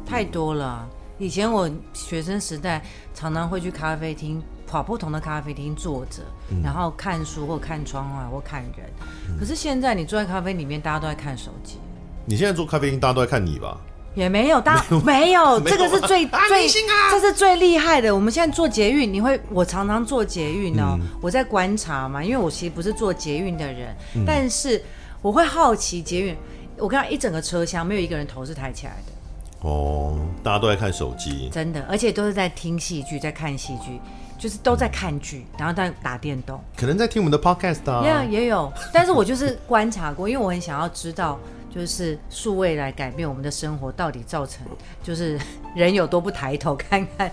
[0.05, 0.89] 太多了。
[1.19, 8.91] 以前我学生时代常常会去咖啡厅，跑不同的咖啡厅坐着，嗯、然后看书或看窗外或看人。
[9.29, 11.79] 嗯、可是现在你坐在咖啡里面，大家都在看手机。
[12.27, 13.81] 你现在坐咖啡厅，大家都在看你吧？
[14.17, 16.67] 也没有，大家 没有，这个是最 最，
[17.11, 18.13] 这是最厉害的。
[18.13, 23.95] 我们现在做捷运，你会，我常常做捷运哦，我在观察嘛，因为我其实不是做捷运的人，
[24.27, 24.83] 但是
[25.21, 26.37] 我会好奇捷运，
[26.79, 29.69] 我看到一整个车厢没有一个人头是抬起来的。
[29.69, 34.01] 哦，大家都在看手机，真的，而且都是在听戏剧，在看戏剧，
[34.39, 41.39] 就是都在看剧，然后在打电动，可能在听我们的 podcast 啊，也也有，但是我就是观察过，因为我很想要知道。
[41.77, 44.65] 就是数位来改变我们的生活，到底造成
[45.05, 45.39] 就是
[45.75, 47.31] 人有多不抬头看看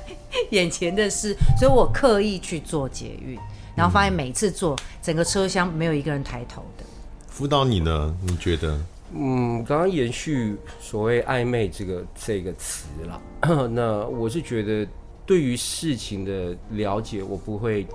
[0.49, 3.39] 眼前的事，所以我刻意去做捷运，
[3.73, 6.83] 然后发现每次坐整个车厢没有一个人抬头的。
[7.27, 8.13] 辅导你呢？
[8.21, 8.77] 你觉得？
[9.13, 13.21] 嗯，刚刚延续所谓暧昧这个这个词了，
[13.71, 14.85] 那我是觉得
[15.25, 17.87] 对于事情的了解，我不会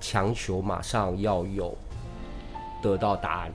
[0.00, 1.76] 强求马上要有
[2.82, 3.52] 得到答案。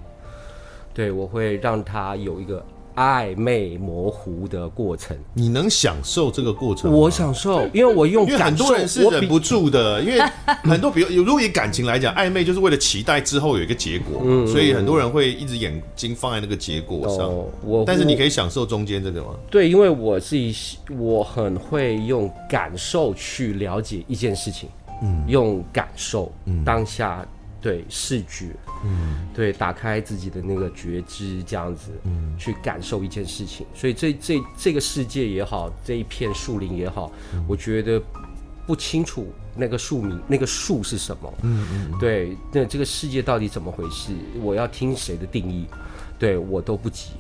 [0.97, 5.15] 对，我会让他有一个暧昧模糊的过程。
[5.35, 6.97] 你能享受这个过程吗？
[6.97, 10.01] 我享受，因为我用感受，因为很多人是忍不住的。
[10.01, 10.19] 因为
[10.63, 17.27] 很多，比如， 如果以感情来讲，暧昧就是为了期待之后有一个结果，嗯，所以很多人会一直眼睛放在那个结果上。
[17.27, 19.35] 哦，我，但是你可以享受中间这个吗？
[19.51, 20.51] 对，因为我是一，
[20.97, 24.67] 我很会用感受去了解一件事情，
[25.03, 27.23] 嗯，用感受，嗯，当下。
[27.59, 33.65] 对视觉，嗯，对，打开自己的那个觉知，这样子，嗯，去感受一件事情。
[33.73, 38.01] 所以这这这个世界也好，这一片树林也好，嗯，我觉得
[38.67, 44.13] 不清楚那个树名，那个树是什么，嗯嗯，对，那这个世界到底怎么回事？
[44.41, 45.65] 我要听谁的定义？
[46.19, 47.11] 对我都不急，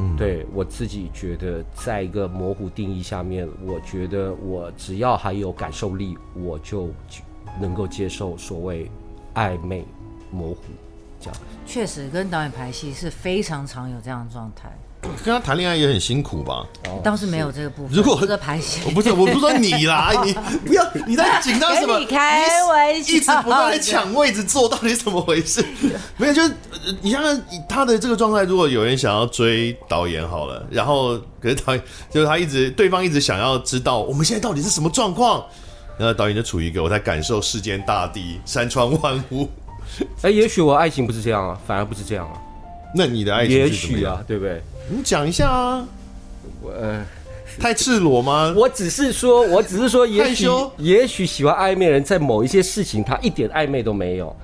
[0.00, 6.88] 嗯，对我自己觉得，在一个模糊定义下面，我觉得我只要还有感受力，我就
[7.60, 8.90] 能够接受所谓。
[9.34, 9.84] 暧昧、
[10.30, 10.60] 模糊，
[11.20, 14.70] 这样确实跟导演排戏是非常常有这样的状态。
[15.22, 16.66] 跟他谈恋爱也很辛苦吧？
[17.02, 17.94] 倒是没有这个部分。
[17.94, 20.32] 如果这个拍戏，我不是，我不是说你啦， 你
[20.64, 21.98] 不要你在紧张什么？
[21.98, 25.62] 你开玩笑，一直不断在抢位置坐，到底怎么回事？
[26.16, 26.54] 没有，就是
[27.02, 27.22] 你像
[27.68, 35.44] 他的这个状态，如果有人想要追导演好了，然后可是导演就是他一直对方一直想要知道我们现在到底是什么状况。
[35.98, 39.48] 然后导演就处于一个我在感受世间大地山川万物，
[40.22, 42.40] 哎，也许我爱情不是这样啊，反而不是这样啊。
[42.96, 44.60] 那你的爱情也许啊，对不对？
[44.88, 45.86] 你讲一下啊。
[46.60, 47.04] 我呃，
[47.60, 48.52] 太赤裸吗？
[48.56, 50.46] 我只是说，我只是说，也许
[50.78, 54.34] 也许喜欢暧昧的人在某一些事情他一点暧昧都没有，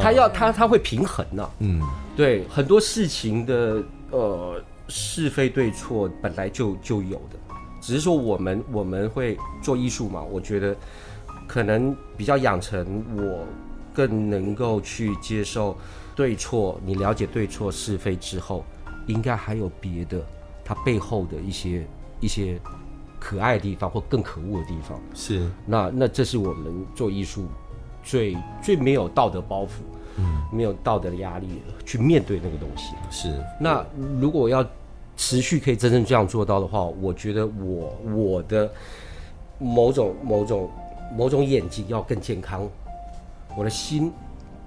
[0.00, 1.48] 他要他他会平衡呐。
[1.60, 1.80] 嗯，
[2.16, 7.38] 对，很多事情的呃是非对错本来就就有的。
[7.82, 10.74] 只是说我们我们会做艺术嘛，我觉得
[11.48, 13.44] 可能比较养成我
[13.92, 15.76] 更能够去接受
[16.14, 16.80] 对错。
[16.86, 18.64] 你了解对错是非之后，
[19.06, 20.24] 应该还有别的，
[20.64, 21.84] 它背后的一些
[22.20, 22.58] 一些
[23.18, 24.98] 可爱的地方或更可恶的地方。
[25.12, 27.46] 是，那那这是我们做艺术
[28.04, 29.82] 最最没有道德包袱，
[30.18, 32.94] 嗯，没有道德的压力去面对那个东西。
[33.10, 33.84] 是，那
[34.20, 34.64] 如果要
[35.16, 38.70] 持续可以真正这样做到的话，我觉得我我的
[39.58, 40.70] 某种某种
[41.16, 42.68] 某种眼睛要更健康，
[43.56, 44.12] 我的心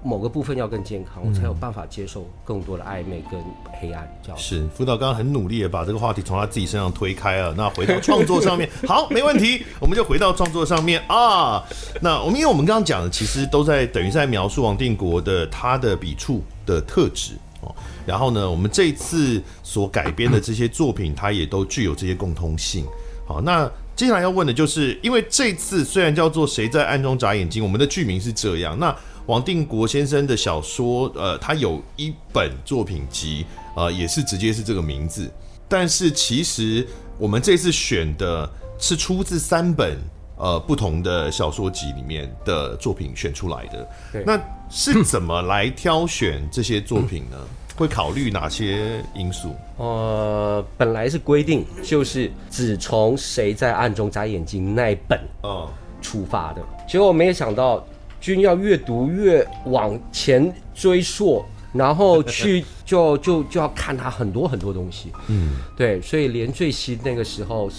[0.04, 3.40] 某个部分要更健康，我才有办法接受更多的暧昧跟
[3.82, 4.08] 黑暗。
[4.22, 7.54] 这样是辅导刚刚很努力的把这个话题从他自己身上推开了。
[7.58, 11.64] 那回到创作上面，好，没问题，我们就回到创作上面啊。
[12.02, 17.76] 那我们因为我们刚刚讲的其实都在等于在描述王定国的他的笔触的特质哦。
[18.06, 22.86] 然后呢，我们这次所改编的这些作品，它也都具有这些共通性。
[23.28, 23.70] 好，那。
[23.96, 28.78] 接下来要问的就是，因为这次虽然叫做“谁在暗中眨眼睛”，我们的剧名是这样。
[28.78, 28.94] 那
[29.26, 35.32] 王定国先生的小说，呃，他有一本作品集，呃，也是直接是这个名字。
[35.70, 36.86] 但是其实
[37.18, 39.98] 我们这次选的是出自三本
[40.36, 43.88] 呃不同的小说集里面的作品选出来的。
[44.12, 44.38] 对，那
[44.70, 47.38] 是怎么来挑选这些作品呢？
[47.76, 49.54] 会考虑哪些因素？
[49.78, 55.68] 呃，本来是规定就是只从谁在暗中眨眼睛那一本啊
[56.02, 57.86] 出发的，结果没有想到
[58.22, 65.12] 君要越读越往前追溯，然后去 就就就要看他很多很多东西。
[65.28, 67.70] 嗯，对，所以连最新那个时候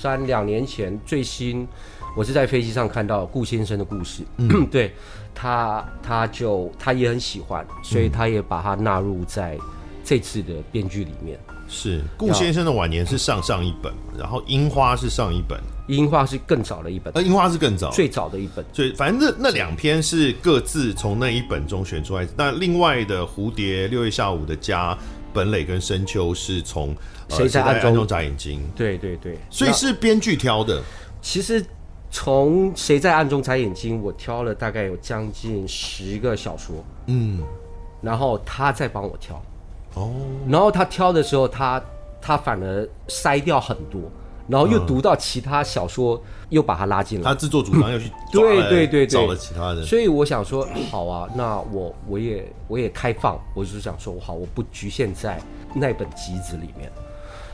[0.00, 1.66] 三两年前最新，
[2.16, 4.22] 我是在飞机上看到顾先生的故事。
[4.36, 4.94] 嗯， 对。
[5.34, 9.58] 他他就他也很喜欢，所以他也把它纳入在
[10.04, 11.38] 这次的编剧里面。
[11.66, 15.58] 是顾先生的晚年是上上一本，然后樱花是上一本，
[15.88, 18.64] 樱花是更早的一本，呃，樱花是更早最早的一本。
[18.72, 22.28] 所以反正那那两篇是各自从那一本中选出来。
[22.36, 24.96] 那另外的蝴蝶、六月下午的家、
[25.32, 26.94] 本垒跟深秋是从
[27.30, 28.62] 谁在暗中眨眼睛？
[28.76, 30.82] 对对对，所以是编剧挑的。
[31.20, 31.64] 其实。
[32.16, 37.40] 从谁在暗中眨眼睛，我挑了大概有将近十个小说，嗯，
[38.00, 39.42] 然后他再帮我挑，
[39.94, 40.12] 哦，
[40.48, 41.82] 然后他挑的时候，他
[42.22, 44.00] 他反而筛掉很多，
[44.46, 55.42] 然后又读到其他小说，又把他拉进来，他自作主张要去 对对对找了其他人，所以我想说，好啊，那我我也我也开放，我就想说，好，我不局限在
[55.74, 56.88] 那本集子里面，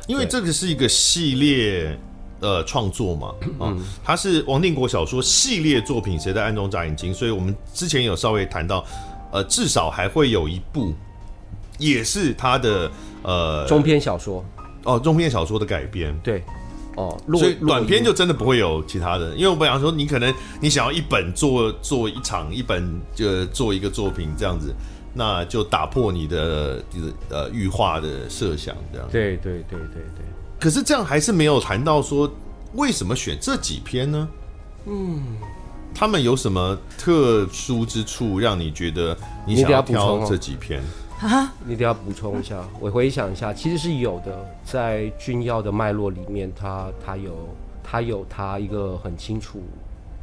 [0.07, 1.99] 因为这个是一个系列。
[2.41, 3.29] 呃，创作嘛，
[3.59, 8.83] 啊、哦，他是王定国小说系列作品《谁在暗中眨眼睛》，所以我们之前有稍微谈到，
[9.31, 10.95] 呃，至少还会有一部，
[11.79, 12.91] 也是他的
[13.23, 14.43] 呃中篇小说，
[14.85, 16.43] 哦，中篇小说的改编，对，
[16.97, 24.75] 哦，所以短篇就真的不会有其他的，因为我本想说，你可能你想要一本做做一场，一本就做一个作品这样子，
[25.13, 30.25] 那就打破你的就是呃预化的设想这样，对对对对对。
[30.61, 32.31] 可是这样还是没有谈到说
[32.75, 34.29] 为什么选这几篇呢？
[34.85, 35.23] 嗯，
[35.95, 40.83] 他们有什么特殊之处让你觉得你想要挑这几篇
[41.21, 41.53] 啊？
[41.65, 47.49] 你得要补充一下，我回想一下，其实是有的，在军药的脉络里面，他他有
[47.83, 49.63] 他有他一个很清楚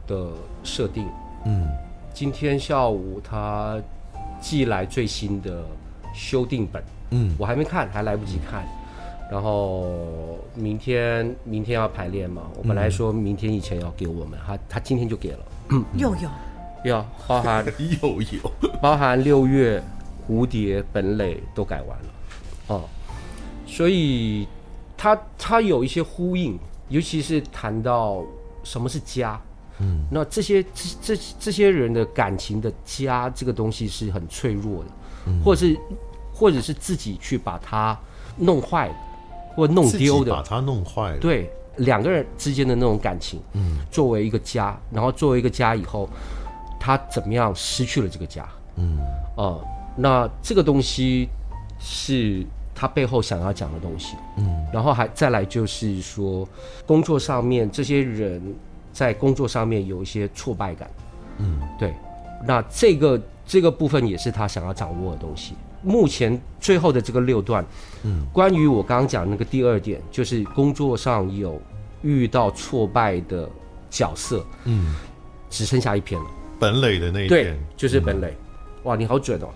[0.08, 0.28] 的
[0.64, 1.08] 设定。
[1.46, 1.68] 嗯，
[2.14, 3.78] 今天下午他
[4.40, 5.64] 寄来最新的
[6.14, 8.68] 修订本，嗯，我还没看，还来不及看。
[9.30, 15.40] 然后明天明天要排练嘛，我本来说明天以前要给我们，他他今天就给了，
[15.98, 16.30] 又有，
[16.86, 17.66] 有包含
[18.02, 18.52] 又有，
[18.82, 19.84] 包含六月
[20.30, 22.06] 蝴蝶本垒都改完了，
[22.68, 22.84] 哦，
[23.66, 24.48] 所以
[24.96, 26.58] 他他有一些呼应，
[26.88, 28.24] 尤其是谈到
[28.64, 29.38] 什么是家，
[29.80, 34.90] 嗯，那这些这这这些人的感情的家这个东西是很脆弱的，
[35.26, 35.78] 嗯，或者是
[36.34, 38.00] 或者是自己去把它
[38.38, 38.90] 弄坏。
[39.58, 41.18] 或弄丢的，把它弄坏了。
[41.18, 46.08] 对，两个人之间的那种感情，嗯，作为一个家，然后作为一个家以后，
[46.80, 48.48] 他怎么样失去了这个家？
[48.76, 49.00] 嗯，
[49.36, 49.62] 哦、呃，
[49.96, 51.28] 那这个东西
[51.80, 52.46] 是
[52.76, 54.16] 他背后想要讲的东西。
[54.38, 56.48] 嗯，然后还再来就是说，
[56.86, 58.40] 工作上面这些人
[58.94, 60.88] 在工作上面有一些挫败感。
[61.40, 61.96] 嗯，对，
[62.46, 65.56] 那这个这个部分也是他想要掌握的东西。
[65.82, 67.66] 目前最后的这个六段，
[68.04, 71.62] 嗯，关于我刚刚讲那个第二点，就是工作上有
[72.02, 73.50] 遇到挫败的
[73.90, 74.96] 角色，嗯，
[75.50, 76.28] 只剩下一篇了，
[76.60, 78.28] 本垒的那一篇，对，就是本垒。
[78.28, 78.38] 嗯、
[78.84, 79.50] 哇，你好准哦！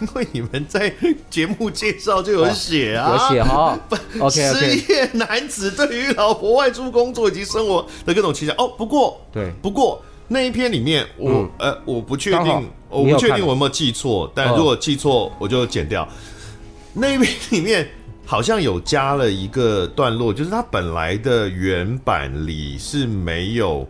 [0.00, 0.90] 因为你们在
[1.28, 3.78] 节目介绍就有写啊，有写哈。
[4.18, 8.54] OK，失业男子对于老婆外出工作以及生活的各种期待。
[8.56, 12.66] 哦，不过，对，不过那一篇里面我，呃我不确定，
[12.96, 16.06] 我不确定我有没有记错，但如果记错我就剪掉。
[16.94, 17.86] 那一篇里面
[18.24, 23.86] 好像有加了一个段落，就是他本来的原版里是没有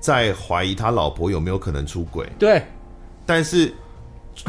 [0.00, 2.62] 在怀疑他老婆有没有可能出轨，对，
[3.24, 3.72] 但是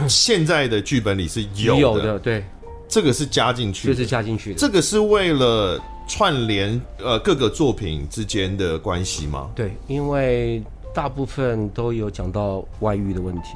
[0.08, 2.44] 现在的剧本里是有的，有的，对，
[2.88, 9.50] 这个是加进去的，这是加进去的，这个是为了串联呃各个作品之间的关系吗？
[9.56, 10.64] 对，因为。
[10.92, 13.50] 大部分都有讲到外遇的问题，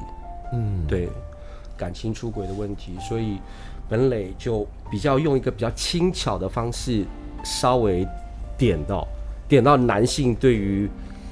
[0.54, 1.10] 嗯，对，
[1.76, 3.40] 感情出轨的问题，所以
[3.90, 7.04] 本垒就比较用一个比较轻巧的方式，
[7.44, 8.08] 稍微
[8.58, 9.08] 点到
[9.48, 10.88] 点到男性对于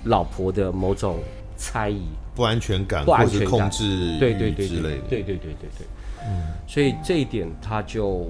[0.05, 1.19] 老婆的某种
[1.55, 2.01] 猜疑、
[2.35, 5.87] 不安全感、不安全控制对对对之类的，对对对对对，
[6.25, 8.27] 嗯，所以这一点他就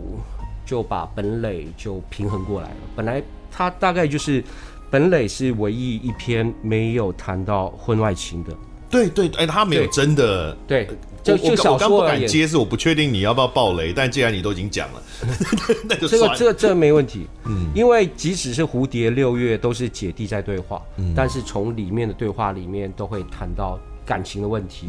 [0.66, 2.76] 就把本垒就平衡过来了。
[2.96, 4.44] 本来他大概就是。
[4.92, 8.54] 本垒是唯一一篇没有谈到婚外情的，
[8.92, 10.88] 对对，哎、欸，他没有真的对，
[11.24, 15.02] 就就小说而言，我刚不敢接，是我不确定你要不要爆雷，但既然你都已经讲了，
[15.88, 24.88] 那就这个这个这个没问题，嗯，因为即使是蝴蝶六月都是姐弟在对话，嗯，但是从里面的对话里面都会谈到感情的问题，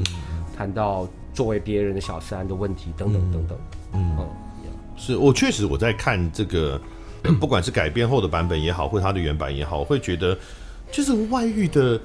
[0.57, 3.59] 谈、嗯、到作为别人的小三的问题等等等等，
[3.95, 4.29] 嗯，嗯。
[4.97, 6.81] 是我确实我在看这个。
[7.39, 10.37] 不管是改编后的版本也好，或者他的原版也好，我会觉得，
[10.91, 11.97] 就是外遇的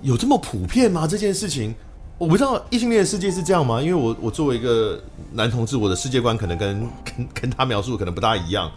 [0.00, 1.06] 有这么普遍吗？
[1.06, 1.74] 这件事情，
[2.16, 3.80] 我不知道异性恋的世界是这样吗？
[3.82, 8.70] 因为我我作为一个男同志，我的世界观可能跟跟跟他描述的可能不大一样，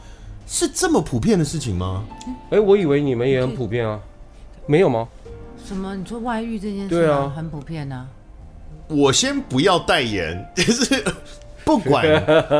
[0.48, 2.04] 是这么普遍的事情吗？
[2.50, 4.00] 哎、欸，我以为你们也很普遍啊，
[4.66, 5.08] 没有吗？
[5.66, 5.96] 什么？
[5.96, 6.90] 你说外遇这件事？
[6.90, 8.08] 对啊，很普遍呢、啊。
[8.88, 11.04] 我先不要代言， 就是。
[11.64, 12.04] 不管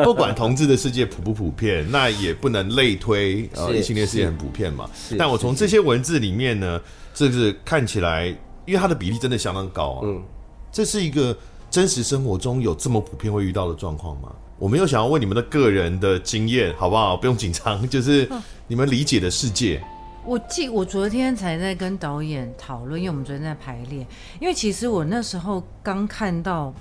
[0.04, 4.88] 不管同志的世界普不普遍，那也不能类推呃异性恋世界很普遍嘛。
[5.18, 6.80] 但我从这些文字里面呢，
[7.12, 8.34] 这是看起来，
[8.72, 10.02] 因为它的比例真的相当高啊。
[10.04, 10.24] 嗯，
[10.72, 11.38] 这是一个
[11.70, 14.34] 真实生活中有这么普遍会遇到的状况吗？
[14.58, 17.18] 我没有想要问你们的个人的经验，好不好？
[17.18, 18.30] 不用紧张， 就是
[18.68, 19.84] 你们理解的世界。
[20.26, 24.08] 我记，我昨天才在跟导演讨论，因为我们昨天在排练，
[24.40, 26.74] 因为其实我那时候刚看到。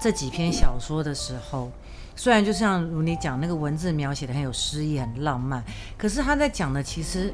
[0.00, 1.70] 这几篇小说的时候，
[2.16, 5.64] 虽然就像如你讲那个文字描写的很有诗意、很浪漫，
[5.96, 7.32] 可是他在讲的其实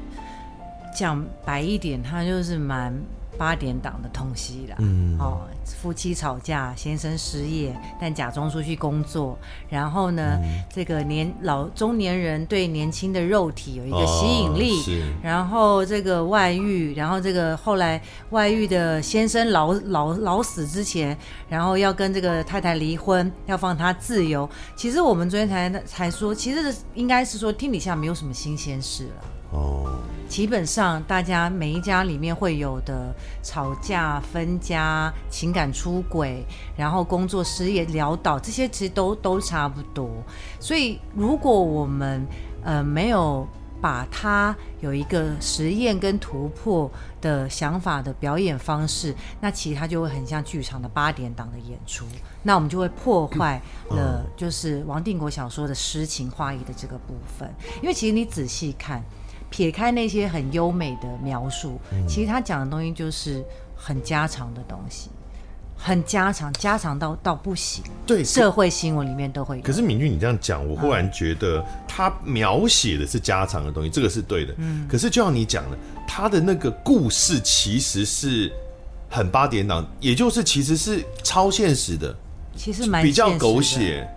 [0.95, 2.93] 讲白一点，他就是蛮。
[3.41, 9.35] 八点档的东西啦，嗯，哦，夫妻吵架，先生失业，但假装出去工作，
[9.67, 21.17] 然后呢，嗯、这个年老中年人对年轻的肉体有一个吸引力，哦、然后这个外遇，然后这个后来外遇的先生老老老死之前，
[21.49, 24.47] 然后要跟这个太太离婚，要放他自由。
[24.75, 29.85] 其实我们昨天才才说，其实应该是说天底下没有什么新鲜事了，哦。
[30.27, 36.45] 基本上，大家每一家里面会有的吵架、分家、情感出轨，
[36.77, 40.09] 然后工作失业、潦倒，这些其实都都差不多。
[40.57, 42.25] 所以，如果我们
[42.63, 43.45] 呃没有
[43.81, 46.89] 把它有一个实验跟突破
[47.19, 52.05] 的想法的表演方式，那其实它就会很像剧场的八点档的演出，
[52.41, 57.53] 那我们就会破坏了就是王定国小说的诗情画意的这个部分。
[57.81, 59.03] 因为其实你仔细看。
[59.51, 63.45] 撇开那些很优美的描述，嗯、其实他讲的东西就是
[63.75, 65.09] 很家常的东西，
[65.75, 67.83] 很家常，家常到到不行。
[68.07, 69.61] 对，社会新闻里面都会有。
[69.61, 74.55] 可是敏俊，你这样讲，我忽然觉得他描写的是家常的东西，嗯、这个是对的。
[74.57, 74.87] 嗯。
[74.87, 75.77] 可是就像你讲的，
[76.07, 78.49] 他的那个故事其实是
[79.09, 82.15] 很八点档，也就是其实是超现实的，
[82.55, 84.07] 其实蛮比较狗血。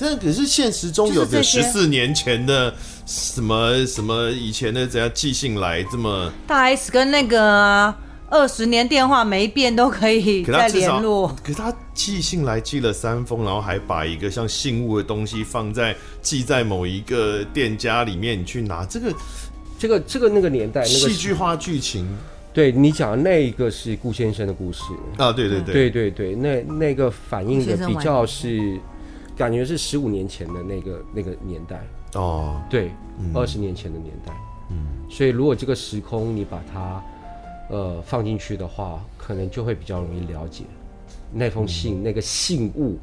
[0.00, 2.72] 但可是现实中有个十四年前的
[3.04, 7.92] 什么什么以前的怎样寄信来这么大 S 跟那个
[8.30, 19.12] 二十年电话没变都可以再联络，可是他寄信来寄了三封，然后还把一个像信物的东西放在寄在某一个店家里面，你去拿这个
[19.78, 22.06] 这个这个那个年代那个戏剧化剧情，
[22.52, 24.80] 对你讲的那一个是顾先生的故事。
[25.16, 25.72] 啊，对对对。
[25.74, 28.78] 对对对，那那个反映的比较是。
[29.38, 31.80] 感觉是十五年前的那个那个年代。
[32.14, 32.90] 哦，对，
[33.34, 34.32] 二十、嗯、年前的年代，
[34.70, 34.76] 嗯，
[35.10, 37.02] 所以如果这个时空你把它
[37.70, 40.64] 呃放进去的话，可能就会比较容易了解。
[41.30, 42.98] 那封信、嗯、那个信物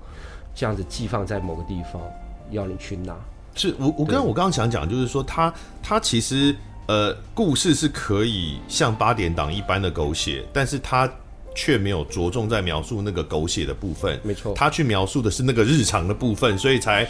[0.56, 2.02] 这样子寄放在某个地方，
[2.50, 3.16] 要你去拿。
[3.54, 6.56] 是我我刚我刚刚想讲，就是说他他其实
[6.88, 11.10] 呃故事是可以像八点档一般的狗血，但是他。
[11.56, 17.08] 却没有着重在描述那个狗血的部分，没错，他去描述的是那个日常的部分，所以才，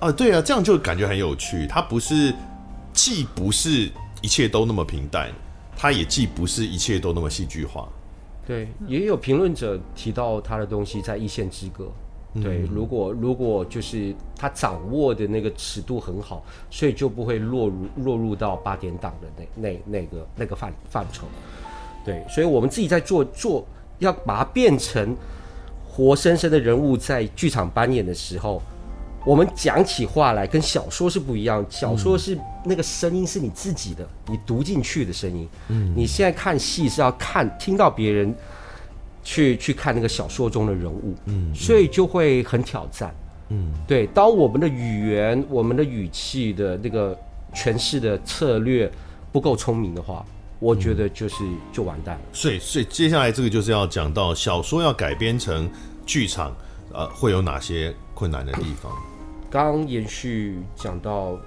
[0.00, 1.66] 啊，对啊，这样就感觉很有趣。
[1.68, 2.34] 他不是，
[2.92, 3.88] 既不是
[4.20, 5.30] 一切都那么平淡，
[5.76, 7.88] 他也既不是一切都那么戏剧化。
[8.46, 11.90] 对，也有评论者提到他的东西在一线之隔。
[12.42, 21.28] 对，如果如果就是他掌握的那个尺度很好，所以就不会落入落入到八点档的那那那个那个范范畴。
[22.04, 23.64] 对，所以我们自己在做做，
[23.98, 25.16] 要把它变成
[25.86, 28.62] 活生生的人物在剧场扮演的时候，
[29.24, 31.64] 我们讲起话来跟小说是不一样。
[31.68, 35.48] 小说是那个声音是你自己的，你读进去的声音。
[35.68, 38.34] 嗯，你现在看戏是要看听到别人。
[39.26, 43.10] 去去看那个小说中的人物，嗯，所以就会很挑战，
[43.48, 44.06] 嗯，对。
[44.08, 47.18] 当我们的语言、我们的语气的那个
[47.54, 48.92] 诠释的策略
[49.32, 50.22] 不够聪明的话，
[50.64, 52.22] 我觉得就是就完蛋了。
[52.32, 55.70] 所以，所以接下来这个就是要讲到小说要改编成
[56.06, 56.56] 剧场，
[56.92, 58.90] 呃，会有哪些困难的地方？
[59.50, 61.38] 刚延续讲到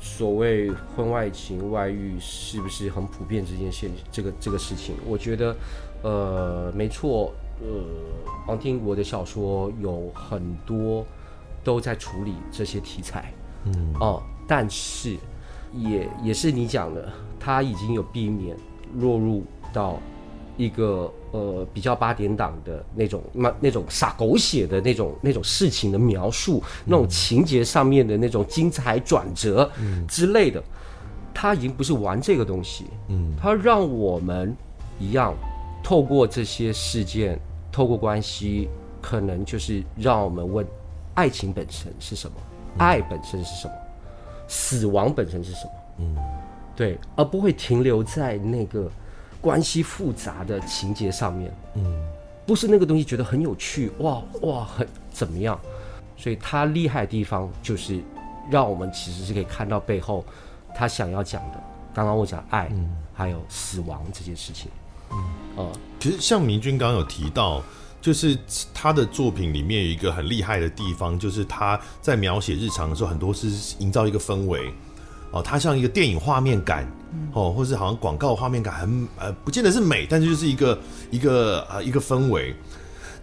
[0.00, 5.54] 所谓婚外情、外遇是不是很普遍这件现这个这个事情，我觉得。
[6.06, 7.66] 呃，没错，呃，
[8.46, 11.02] 王定国的小说有很多
[11.64, 13.32] 都在处理这些题材，
[13.64, 15.16] 嗯哦，但是
[15.72, 17.10] 也也是你讲的，
[17.44, 18.56] 他已经有避免
[18.94, 19.98] 落入到
[20.56, 29.70] 一个呃比较八点档的那种那那种撒狗血的那种那种事情的描述，那种情节上面的那种精彩转折
[30.08, 30.62] 之类的，
[31.34, 34.56] 他已经不是玩这个东西，嗯，他让我们
[34.98, 35.34] 一样。
[35.82, 37.38] 透过这些事件，
[37.70, 38.70] 透过关系，
[39.02, 40.66] 可能就是让我们问：
[41.12, 42.36] 爱情本身是什么？
[42.78, 43.74] 爱本身是什么？
[44.48, 45.72] 死亡本身是什么？
[45.98, 46.16] 嗯，
[46.76, 48.90] 对，而不会停留在那个
[49.40, 51.54] 关系复杂的情节上面。
[51.74, 51.84] 嗯，
[52.46, 55.58] 不是那个东西觉得很有趣，哇哇，很怎么样？
[56.16, 58.00] 所以他厉害的地方就是
[58.50, 60.24] 让我们其实是可以看到背后
[60.74, 61.62] 他想要讲的。
[61.92, 62.70] 刚刚我讲爱，
[63.12, 64.70] 还有死亡这件事情。
[65.12, 65.16] 嗯
[65.56, 67.62] 哦，其实像明君刚刚有提到，
[68.00, 68.36] 就是
[68.72, 74.72] 他的作品里面有一个很厉害的地方，就是他在描写日常的时候，很多是营造一个氛围。
[75.34, 76.86] 哦，它像一个电影画面感，
[77.32, 80.80] 哦，或是好像广告画面感很呃，不见得是美，但是就是一个
[81.10, 82.54] 一个呃一个氛围。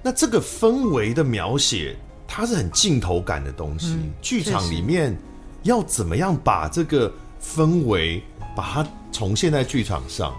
[0.03, 1.95] 那这个氛围的描写，
[2.27, 3.97] 它是很镜头感的东西。
[4.21, 5.17] 剧场里面
[5.63, 7.09] 要怎么样把这个
[7.41, 8.21] 氛围
[8.57, 10.35] 把它重现在剧场上？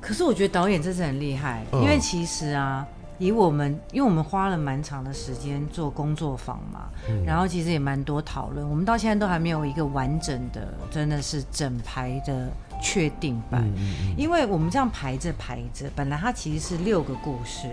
[0.00, 2.86] 可是我觉得导演真是很厉害，因为其实啊，
[3.18, 6.88] 以我们，因为我们花了蛮长的时间做工作坊嘛，
[7.24, 12.48] 然后其实也蛮多讨论，我们到现在都还没有一个完整的，真的是整排的
[12.82, 13.64] 确定版，
[14.16, 17.68] 因为我们这样排着排着，本来它其实是六个故事，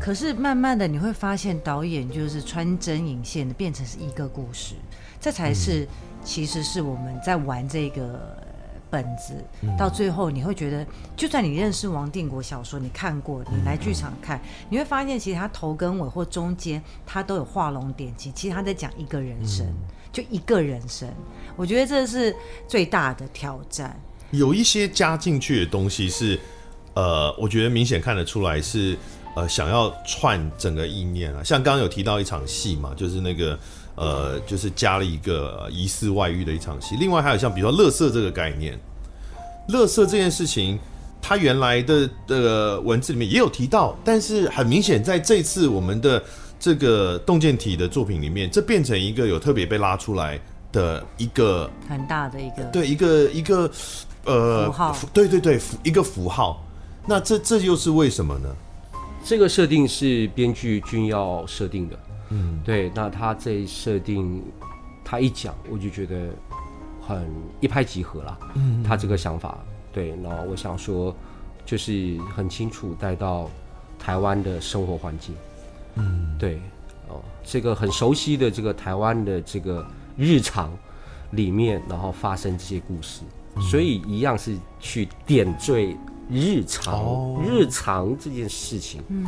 [0.00, 4.74] 可是慢慢的你会发现导演就是穿针引线的变成是一个故事，
[5.20, 5.86] 这才是
[6.24, 8.45] 其实是我们在玩这个。
[8.88, 9.34] 本子
[9.76, 18.32] 到最后，你会觉得，就算你认识王定国小说，你看过，你来剧场看，你会发现，其实他头跟尾或中间，他都有画龙点睛。
[18.34, 19.66] 其实他在讲一个人生，
[20.12, 21.08] 就一个人生。
[21.56, 22.34] 我觉得这是
[22.68, 24.00] 最大的挑战。
[24.30, 26.38] 有一些加进去的东西是，
[26.94, 28.96] 呃，我觉得明显看得出来是，
[29.34, 31.42] 呃，想要串整个意念啊。
[31.42, 33.58] 像刚刚有提到一场戏嘛，就是那个。
[33.96, 36.94] 呃，就是加了一个疑似外遇的一场戏。
[37.00, 38.78] 另外还有像比如说“乐色”这个概念
[39.68, 40.78] ，“乐色”这件事情，
[41.20, 46.22] 它原来的这个文字里面也有提到，但是很明显在这次我们的
[46.60, 50.38] 这个洞见体的作品里面，这变成一个有特别被拉出来
[50.72, 53.70] 的一个很大的一个对一个一个
[54.24, 56.62] 呃符号，对对对，一个符号。
[57.06, 58.48] 那这这又是为什么呢？
[59.24, 61.98] 这个设定是编剧君要设定的。
[62.30, 64.42] 嗯，对，那他这设定，
[65.04, 66.28] 他一讲，我就觉得
[67.00, 68.38] 很一拍即合了。
[68.54, 69.58] 嗯，他这个想法，
[69.92, 71.14] 对，然后我想说，
[71.64, 73.48] 就是很清楚带到
[73.98, 75.34] 台湾的生活环境。
[75.94, 76.60] 嗯，对，
[77.08, 80.76] 哦，这个很熟悉的这个台湾的这个日常
[81.30, 83.22] 里面，然后发生这些故事，
[83.54, 85.96] 嗯，所以一样是去点缀
[86.28, 89.00] 日常，哦，日常这件事情。
[89.08, 89.24] 嗯，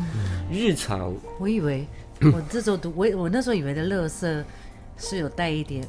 [0.51, 1.87] 日常，我以为。
[2.21, 4.43] 我这时候读我我那时候以为的乐色
[4.97, 5.87] 是有带一点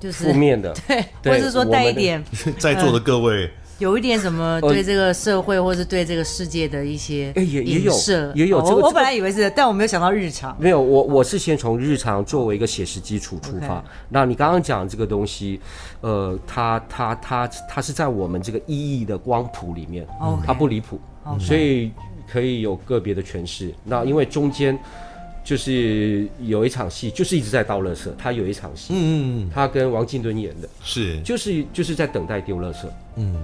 [0.00, 2.22] 就是负面的， 对，对或是说带一点
[2.58, 7.92] 在座的各位、呃、有一点什么对这个社会或是对这个世界的一些也也有
[8.34, 13.82] 也有、这个哦、我本来以为是，但我没有想到日常没有我我是先从日常作为一个写实基础出发。
[14.08, 15.60] 那你刚刚讲这个东西，
[16.00, 20.06] 呃，它它它它是在我们这个意义的光谱里面.
[20.46, 21.00] 它不离谱
[21.40, 21.90] 所以
[22.30, 23.72] 可以有个别的诠释。
[23.84, 24.78] 那因为中间。
[25.46, 28.10] 就是有一场戏，就是一直在倒垃圾。
[28.18, 33.36] 他有一场戏，嗯嗯，他跟王静敦演的，是，就是就是在等待丢垃圾，嗯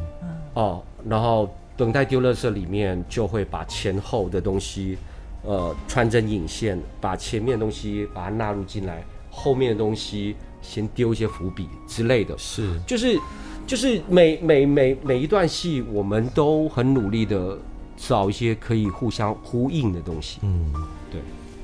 [0.54, 4.98] 哦，然后等待丢垃圾里面就会把前后的东西，
[5.44, 12.36] 呃，穿针引线，把前面的东西把它纳入进来，后面的东西先丢一些伏笔之类的。
[12.36, 13.16] 是，就是
[13.64, 17.56] 就是每每每每一段戏，我们都很努力的
[17.96, 20.40] 找一些可以互相呼应的东西。
[20.42, 20.82] 嗯，对，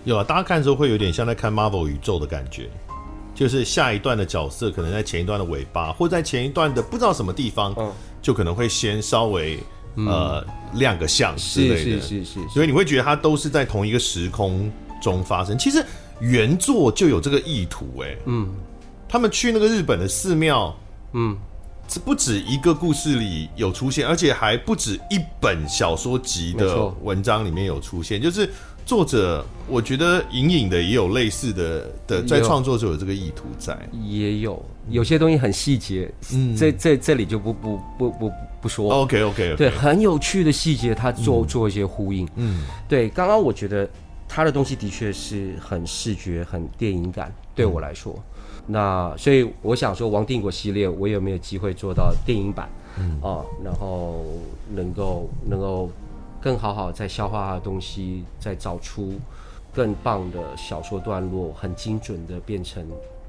[0.08, 2.70] 有啊，大家看的时候会有点像在看 Marvel 宇宙的感觉。
[3.34, 9.60] 就是下一段的角色可能在前一段的尾巴，或在前一段的不知道什么地方，嗯、就可能会先稍微、
[9.94, 10.44] 嗯、呃
[10.74, 11.76] 亮个相之类的。
[11.76, 15.56] 是是是是，所以你会觉得它都是在同一个时空中发生。
[15.56, 15.84] 其实
[16.18, 18.48] 原作就有这个意图、欸，哎，嗯，
[19.08, 20.76] 他们去那个日本的寺庙，
[21.12, 21.36] 嗯，
[21.86, 28.50] 这不止一个故事里有出现，而且还不止一本小说集的文章里面有出现，就是。
[28.88, 38.32] 作者，我觉得隐隐的也有类似的的，在创作者有这个意图在，也有有些东西很细节，嗯，这这这里就不不不不
[38.62, 38.90] 不说。
[38.90, 43.10] OK OK，对，很有趣的细节，他做做一些呼应，嗯，对。
[43.10, 43.86] 刚刚我觉得
[44.26, 48.18] 他的东西的确是很视觉、很电影感，对我来说。
[48.66, 52.66] 那所以我想说，王定国系列，我有没有机会做到电影版？
[52.98, 54.24] 嗯哦，然后
[54.74, 55.90] 能够能够。
[56.48, 59.20] 更好好再消化他的东西，再找出
[59.70, 62.82] 更棒的小说段落，很精准的变成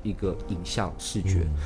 [0.04, 1.58] 一个影像视觉，嗯、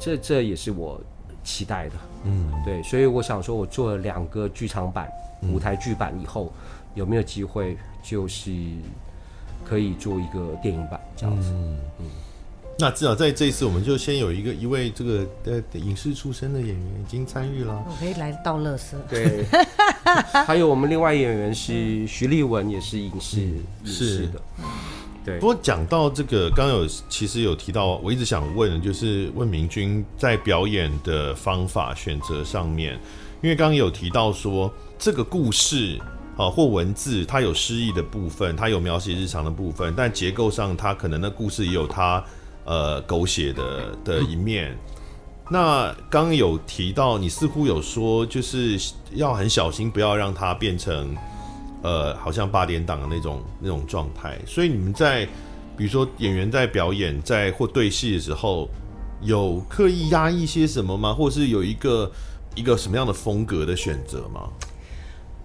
[0.00, 1.00] 这这也是我
[1.44, 1.94] 期待的。
[2.24, 5.08] 嗯，对，所以我想说，我做了两个剧场版、
[5.42, 6.52] 嗯、舞台剧版以后，
[6.96, 8.50] 有没有机会就是
[9.64, 11.52] 可以做一个电影版这样子？
[11.52, 11.78] 嗯。
[12.00, 12.06] 嗯
[12.78, 17.82] 那至少在这一次，我们就先有一个一位这个呃影视出身的演员已经参与了。
[17.88, 18.98] 我可以来倒乐色。
[19.08, 19.46] 对，
[20.46, 24.42] 还有我们另外演员是徐立文，也是影视影视的。
[25.24, 25.38] 对。
[25.38, 32.92] 不过讲到这个，刚刚有其实有提到，我一直想问的就是问明君在表演的方法选择上面，
[33.40, 35.98] 因为刚刚有提到说这个故事
[36.36, 42.22] 啊或文字，它有诗意的部分，它有描写日常的部分，但结构上它可能那故事也有它。
[42.66, 44.76] 呃，狗血的的一面。
[45.48, 48.76] 那刚刚有提到，你似乎有说，就是
[49.12, 51.16] 要很小心，不要让它变成
[51.82, 54.36] 呃，好像八点档的那种那种状态。
[54.44, 55.24] 所以你们在，
[55.76, 58.68] 比如说演员在表演在或对戏的时候，
[59.22, 61.14] 有刻意压抑些什么吗？
[61.14, 62.10] 或是有一个
[62.56, 64.50] 一个什么样的风格的选择吗？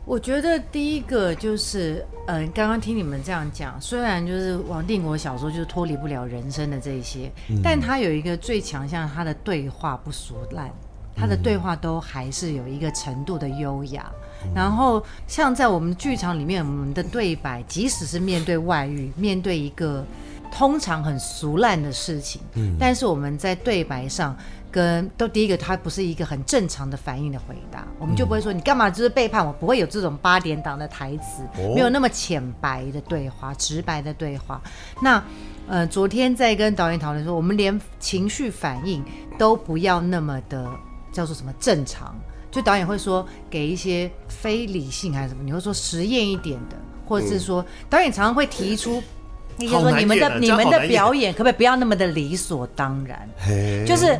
[0.03, 10.71] 我觉得第一个就是，嗯、呃，刚刚听你们这样讲，虽然就是王定国小说就是脱离不了人生的这一些，嗯、但他有一个最强项，他的对话不俗烂，
[11.15, 14.11] 他的对话都还是有一个程度的优雅。
[14.43, 20.03] 嗯、然后像在我们剧场里面，我们的对白，即使是面对外遇，面对一个
[20.51, 24.35] 通常很俗烂的事情，嗯、但是我们在对白上。
[24.71, 31.43] 跟都第一个，他不是一个很正常的反应的回答，我们就不会说你干嘛就是背叛我，不会有这种八点档的台词，
[31.75, 34.61] 没有那么浅白的对话，直白的对话。
[35.01, 35.21] 那
[35.67, 39.03] 呃，昨天在跟导演讨论说，我们连情绪反应
[39.37, 40.65] 都不要那么的
[41.11, 42.15] 叫做什么正常，
[42.49, 49.03] 就导演会说给一些非理性还是什么，你会说实验一点的，或者是说导演常常会提出，
[49.57, 53.29] 你就说你们的你们的表演可不可以不要那么的理所当然，
[53.85, 54.19] 就是。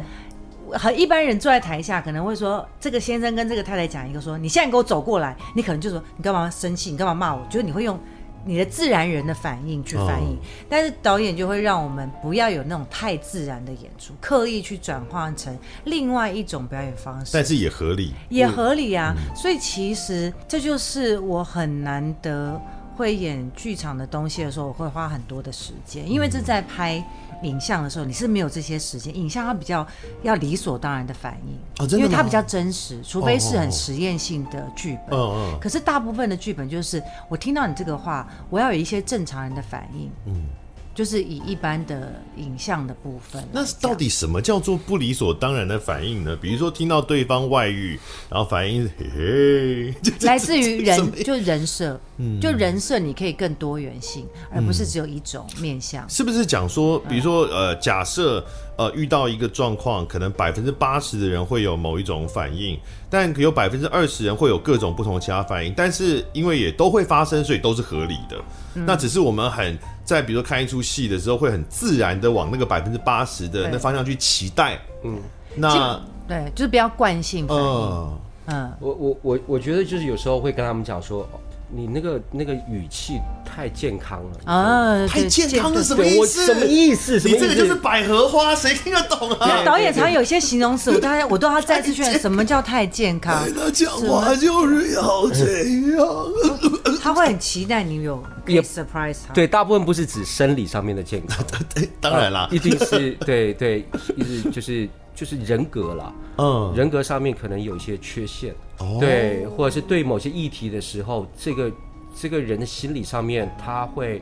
[0.78, 7.46] 和一般人坐在台下，可能会说这个先生跟这个太太讲一个说，你现在给我走过来，你可能就说你干嘛生气，你干嘛骂我？
[7.50, 8.00] 就是你会用
[8.44, 19.14] 你的自然人的反应去反应，但是导演就会让我们不要有那种太自然的演出，刻意去转换成另外一种表演方式，但是也合理，也合理啊。
[19.36, 22.60] 所以其实这就是我很难得
[22.96, 27.04] 会演剧场的东西的时候，我会花很多的时间，因为这在拍。
[27.44, 29.16] 影像的时候，你是没有这些时间。
[29.16, 29.86] 影像它比较
[30.24, 35.18] 要理所当然的反应，哦、因为它比较真实，除非是很实验性的剧本。
[35.20, 40.12] 哦哦、可是大部分的剧本就是，我听到你这个话，我要有一些正常人的反应。
[40.26, 40.46] 嗯。
[40.94, 46.36] 就是以一般的影像的部分，那到底什么叫做不理所当然的反应呢？
[46.36, 56.08] 比如说听到对方外遇，然后反应嘿嘿，来自于人就人设，嗯，就人设你可以更多元性，而不是只有一种面向。
[56.10, 58.46] 是不是讲说，比如说呃，假设
[58.78, 68.38] 呃遇到一个状况，可能百分之八十的人会有某一种反应，但可有百分之二十人会有各种不同其他反应，但是因为也都会发生，所以都是合理的。
[68.76, 69.78] 嗯、那只是我们很。
[70.04, 74.78] 在比如说看一出戏的时候，会很自然的往那个百分之八十的那方向去期待。
[75.06, 75.22] 嗯，
[75.56, 75.98] 那
[76.28, 77.64] 对，就是比较惯性反应。
[77.64, 81.26] 嗯，嗯，我我我我觉得就是有时候会跟他们讲说，
[81.74, 85.08] 你那个那个语气太健康了啊！
[85.08, 86.46] 太健康了什么意思？
[86.46, 87.14] 什么意思？
[87.24, 89.64] 你这个就是百合花，谁听得懂啊？
[89.64, 93.48] 导演常有些形容词，我大家我都要再次确认，什么叫太健康？
[93.56, 95.64] 他讲话就是要这
[95.96, 96.08] 样，
[97.02, 99.34] 他会很期待你有也 surprise 他。
[99.34, 101.38] 对，大部分不是指生理上面的健康，
[101.74, 103.86] 对，当然啦，一定是对对，
[104.18, 108.54] 一直就是就是人格啦，嗯，人格上面可能有一些缺陷。
[109.00, 111.72] 对，或者是对某些议题的时候，这个
[112.16, 114.22] 这个人的心理上面，他会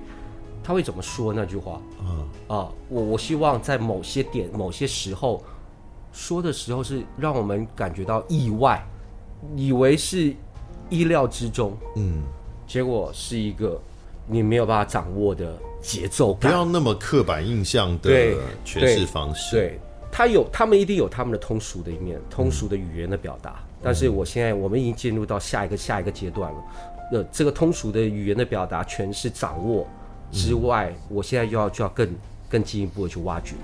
[0.64, 1.82] 他会怎么说那句话？
[2.02, 5.42] 嗯啊，我我希望在某些点、某些时候
[6.12, 8.84] 说的时候，是让我们感觉到意外，
[9.56, 10.34] 以为是
[10.90, 12.24] 意料之中，嗯，
[12.68, 13.80] 结果是一个
[14.28, 18.12] 你没有办法掌握的节奏感，不要那么刻板印象的
[18.66, 19.56] 诠释方式。
[19.56, 19.80] 对，对
[20.12, 23.51] 他有，他们一定有他们的通俗的一面，通俗的语言的表达。
[23.51, 26.60] 嗯但是我现在，我们已经进入到下一个下一个阶段了。
[27.14, 29.88] 那这个通俗的语言的表达全是掌握
[30.34, 32.10] 之外，我现在又要就要更
[32.49, 33.55] 更进一步的去挖掘。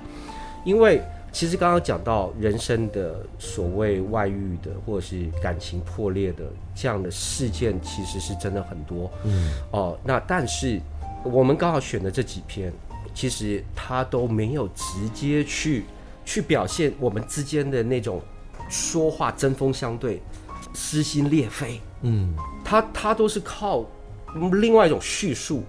[0.63, 1.01] 因为
[1.33, 9.11] 其实刚刚讲到人生的所谓外遇的或者是感情破裂的这样的事件，其实是真的很多。
[9.25, 9.51] 嗯。
[9.71, 10.79] 哦，那但是
[11.25, 12.71] 我们刚好选的这几篇，
[13.13, 15.83] 其实他都没有直接去
[16.25, 18.21] 去表现我们之间的那种。
[18.67, 20.19] 说话针锋相对，
[20.73, 23.85] 撕心裂肺，嗯，他他都是靠
[24.53, 25.61] 另外一种叙述，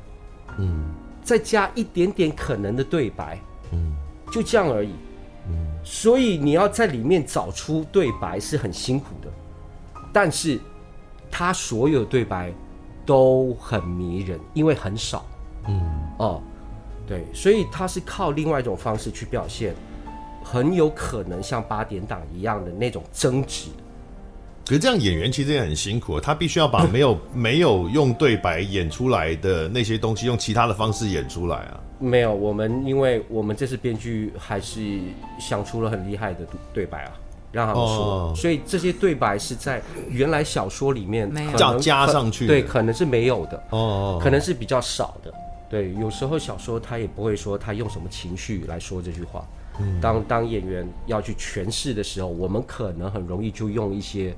[0.57, 3.39] 嗯，再加一点点可能的对白，
[3.73, 3.95] 嗯，
[4.33, 4.93] 就这样而已，
[5.47, 5.55] 嗯，
[5.85, 9.29] 所以你要在里面找出对白是很辛苦的，
[10.11, 10.59] 但是
[11.31, 12.51] 他所有对白
[13.05, 15.27] 都很迷人，因为很少，
[15.69, 15.83] 嗯，
[16.19, 16.43] 哦，
[17.07, 19.75] 对，所以他是靠另外一种方式去表现。
[20.49, 23.67] 很有可能像八点档一样的那种争执，
[24.65, 31.81] 可是这样演员其实也很辛苦，他必须要把没有 没有用对白演出来的那些东西，用其他的方式演出来啊。
[31.99, 35.01] 没有，我们因为我们这次编剧还是
[35.41, 37.13] 想出了很厉害的对白啊，
[37.51, 45.35] 让他们说，哦、所以这些对白是在原来小说里面可能加加上去，对，可能是没有的哦，可能是比较少的。
[45.69, 49.45] 对，有时候小说他也不会说他用什么情绪来说这句话。
[50.01, 54.35] 当当演员要去诠释的时候，我们可能很容易就用一些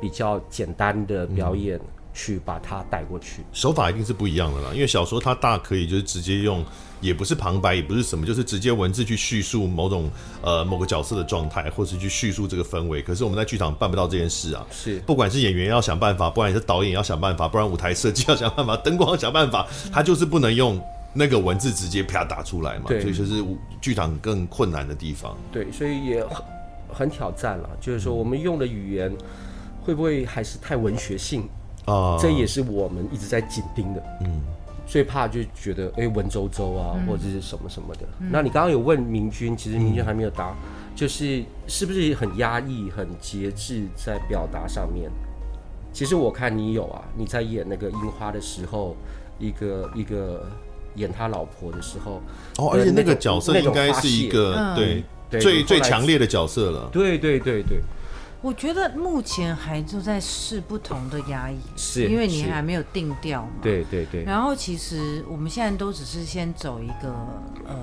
[0.00, 1.78] 比较简单的表演
[2.12, 3.42] 去把它带过去。
[3.52, 6.64] 手法一定是不一样的啦，因为小说它大可以就是直接用，
[7.00, 10.10] 也不是旁白，也不是什么，就是直接文字去叙述某种
[10.42, 13.00] 呃某个角色的状态，或是去叙述这个氛围。
[13.00, 20.80] 可是我们在剧场办不到这件事啊，是不管是演员要想办法，不管是导演要想办法，不然舞台设计要想办法，灯光要想办法，他就是不能用。
[21.12, 23.44] 那个文字直接啪打出来嘛，所以就是
[23.80, 25.36] 剧场更困难的地方。
[25.50, 26.44] 对，所以也很
[26.88, 27.68] 很挑战了。
[27.80, 29.12] 就是说，我们用的语言
[29.82, 31.48] 会不会还是太文学性
[31.84, 32.16] 啊？
[32.20, 34.00] 这也是我们一直在紧盯的。
[34.20, 34.40] 嗯，
[34.86, 38.06] 最怕就觉得哎、欸，文绉绉啊，或者是什么什么的。
[38.20, 40.56] 嗯、那你刚刚有问明君，其实明君还没有答，嗯、
[40.94, 45.10] 就是是不是很压抑、很节制在表达上面？
[45.92, 48.94] 其实我看你有啊，你在演那个樱花的时候，
[49.40, 50.46] 一个一个。
[51.00, 52.22] 演他老婆的时候，
[52.58, 55.02] 哦，而且那个角色应该是一个对
[55.40, 56.88] 最最强烈的角色了。
[56.92, 57.80] 对对对对，
[58.42, 63.50] 我觉得目前还就在试不同的压抑，是因为你还没有定调嘛。
[63.62, 64.24] 对对对。
[64.24, 67.08] 然后其实我们现在都只是先走一个
[67.66, 67.76] 呃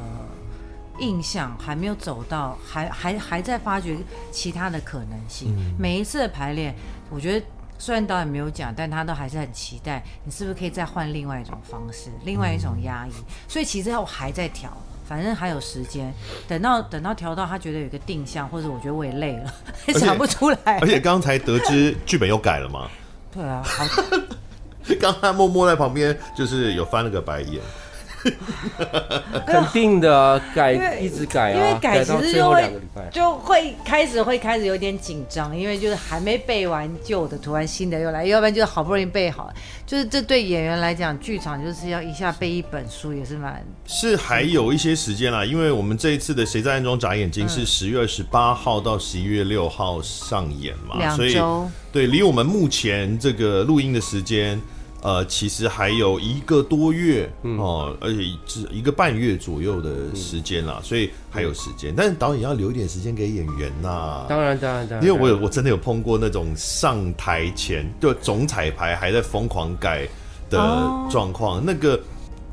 [1.00, 3.98] 印象，还没有走到，还还还在发掘
[4.32, 5.56] 其他的可能性。
[5.78, 6.74] 每一次的排练，
[7.10, 7.46] 我觉得。
[7.78, 10.04] 虽然导演没有讲，但他都还是很期待。
[10.24, 13.12] 你是不是可以再换另外一种方式，另外一种压抑？
[13.12, 14.76] 嗯、所以其实我还在调，
[15.08, 16.14] 反正还有时间。
[16.48, 19.54] 等到等到调到他觉得有一个定向，或者我觉得我也累了，
[19.88, 20.80] 也 想不出来。
[20.82, 22.90] 而且刚才得知剧本又改了吗？
[23.32, 23.86] 对啊，好。
[25.02, 27.62] 刚才默默在旁边就是有翻了个白眼。
[29.46, 32.72] 肯定的，改一直改啊，因为改其实就会
[33.12, 39.54] 就会开始会开始有点紧张，因为就是还没背完旧的，突然新的又来，要不然就是好不容易背好，
[39.86, 51.40] 就是这对演员来讲，剧场就是要一下背一本书也是蛮是还有一些时间啦，因为我们这一次的《谁在暗中眨眼睛》是十月二十八号到十一月六号上演嘛，两周，所以
[51.92, 54.60] 对，离我们目前这个录音的时间。
[55.08, 61.94] 呃，其实还有一个多月哦，嗯、而且是一个半月左右的时间啦，嗯、所以还有时间。
[61.96, 64.26] 但是导演要留一点时间给演员呐、啊。
[64.28, 65.08] 当然，当然，当然。
[65.08, 70.06] 因为我有我真的有碰过那种上台前就总彩排还在疯狂改
[70.50, 70.60] 的
[71.10, 71.60] 状况。
[71.60, 71.98] 哦、那个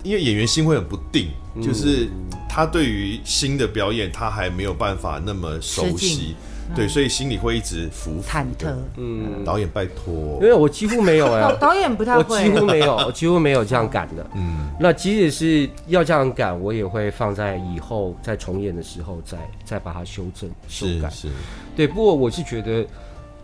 [0.05, 1.31] 因为演员心会很不定，
[1.61, 2.09] 就是
[2.49, 6.37] 他对于新的表演他还没有办法那么熟悉。
[6.75, 8.73] 对，所以心里会一直浮浮忐忑。
[8.97, 14.27] 嗯，导演拜托，因为我几乎没有哎、导 导演不太会，我几乎没有， 我几乎没有这样赶的。
[14.35, 21.11] 嗯，那即使是要这样赶，我也会放在以后再重演的时候再再把它修正修改。
[21.11, 21.29] 是，
[21.77, 21.87] 对。
[21.87, 22.87] 不过我是觉得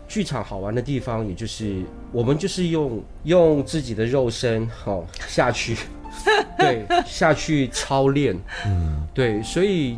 [0.07, 5.77] 剧场好玩的地方，也就是我们就是用用自己的肉身好、哦、下去，
[6.57, 8.35] 对，下去操练。
[8.65, 9.97] 嗯，对，所以。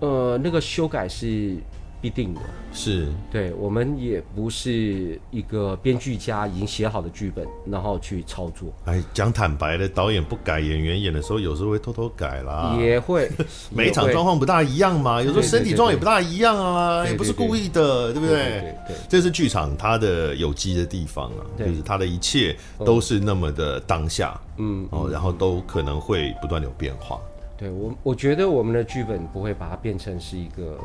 [0.00, 1.56] 呃，那个修改是
[2.00, 2.40] 必定的，
[2.72, 3.06] 是。
[3.30, 8.72] 对，我们也不是一个编剧家已经写好的剧本，然后去操作。
[8.84, 13.30] 哎，讲坦白的，导演不改，演员演的时候有时候会偷偷改啦，也会，
[13.70, 18.36] 每一场状况不大一样嘛，有时候身体状况也不大一样啊，也不是故意的，对不对？
[18.36, 27.18] 对，对，对，这是剧场它的有机的地方啊，就是它的一切都是那么的当下，嗯，哦，然后都可能会不断有变化。
[27.56, 30.78] 对我，我觉得我们的剧本不会把它变成是一个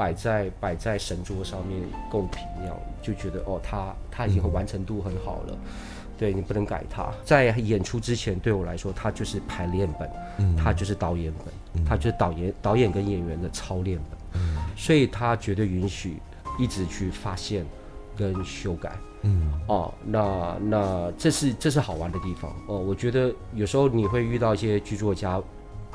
[0.00, 5.58] 摆在摆在神桌上面供品那样，就觉得哦，他他已经完成度很好了，
[6.16, 7.12] 对你不能改它。
[7.22, 14.40] 在演出之前，对我来说，它就是排练本，它就是导演本，它就是导演导演跟演员的操练本，
[14.74, 16.16] 所以它绝对允许
[16.58, 17.66] 一直去发现
[18.16, 18.92] 跟修改。
[19.20, 22.78] 嗯，哦，那那这是这是好玩的地方哦。
[22.78, 25.38] 我觉得有时候你会遇到一些剧作家。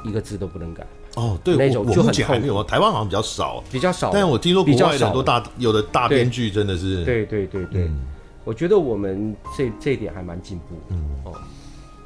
[0.03, 0.85] 一个字都不能改
[1.15, 4.11] 哦，对，那种就很还没有啊，台湾好像比较少，比较少。
[4.11, 8.01] 但是我听说国外的很多大有的大编剧真的是，对对对对，嗯、
[8.43, 10.75] 我觉得我们这这一点还蛮进步。
[10.89, 11.33] 嗯哦，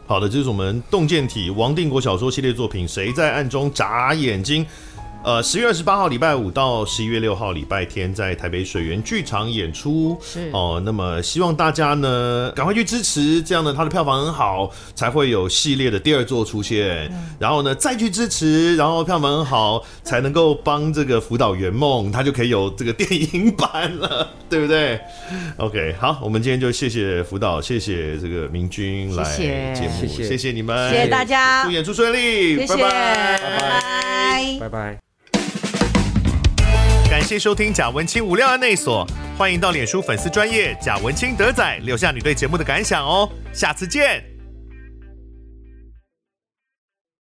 [0.05, 4.63] 好的，这是我们洞见体王定国小说系列作品《谁在暗中眨眼睛》。
[5.21, 10.17] 呃，十月二十八号礼拜五到十一月六号礼拜天，在台北水源剧场演出。
[10.23, 17.09] 是哦、呃，那么希望大家呢赶快去支持，这样呢它的票房很好，才会有系列的第二座出现。
[17.11, 24.99] 嗯、然后呢再去支持，然后票房很好，才能够帮这个福岛圆梦，它就可以有这个电影版了，对不对
[25.57, 35.08] ？OK，好，我们今天就谢谢福岛，谢谢这个明君来节目，谢谢，谢谢你们，谢谢大家，祝演出顺利，谢谢，拜拜，拜拜，拜拜。
[37.19, 39.05] 感谢收听贾文清无料案内所，
[39.37, 44.23] 欢迎到脸书粉丝专业贾文清德仔留下你对节目的感想哦，下次见。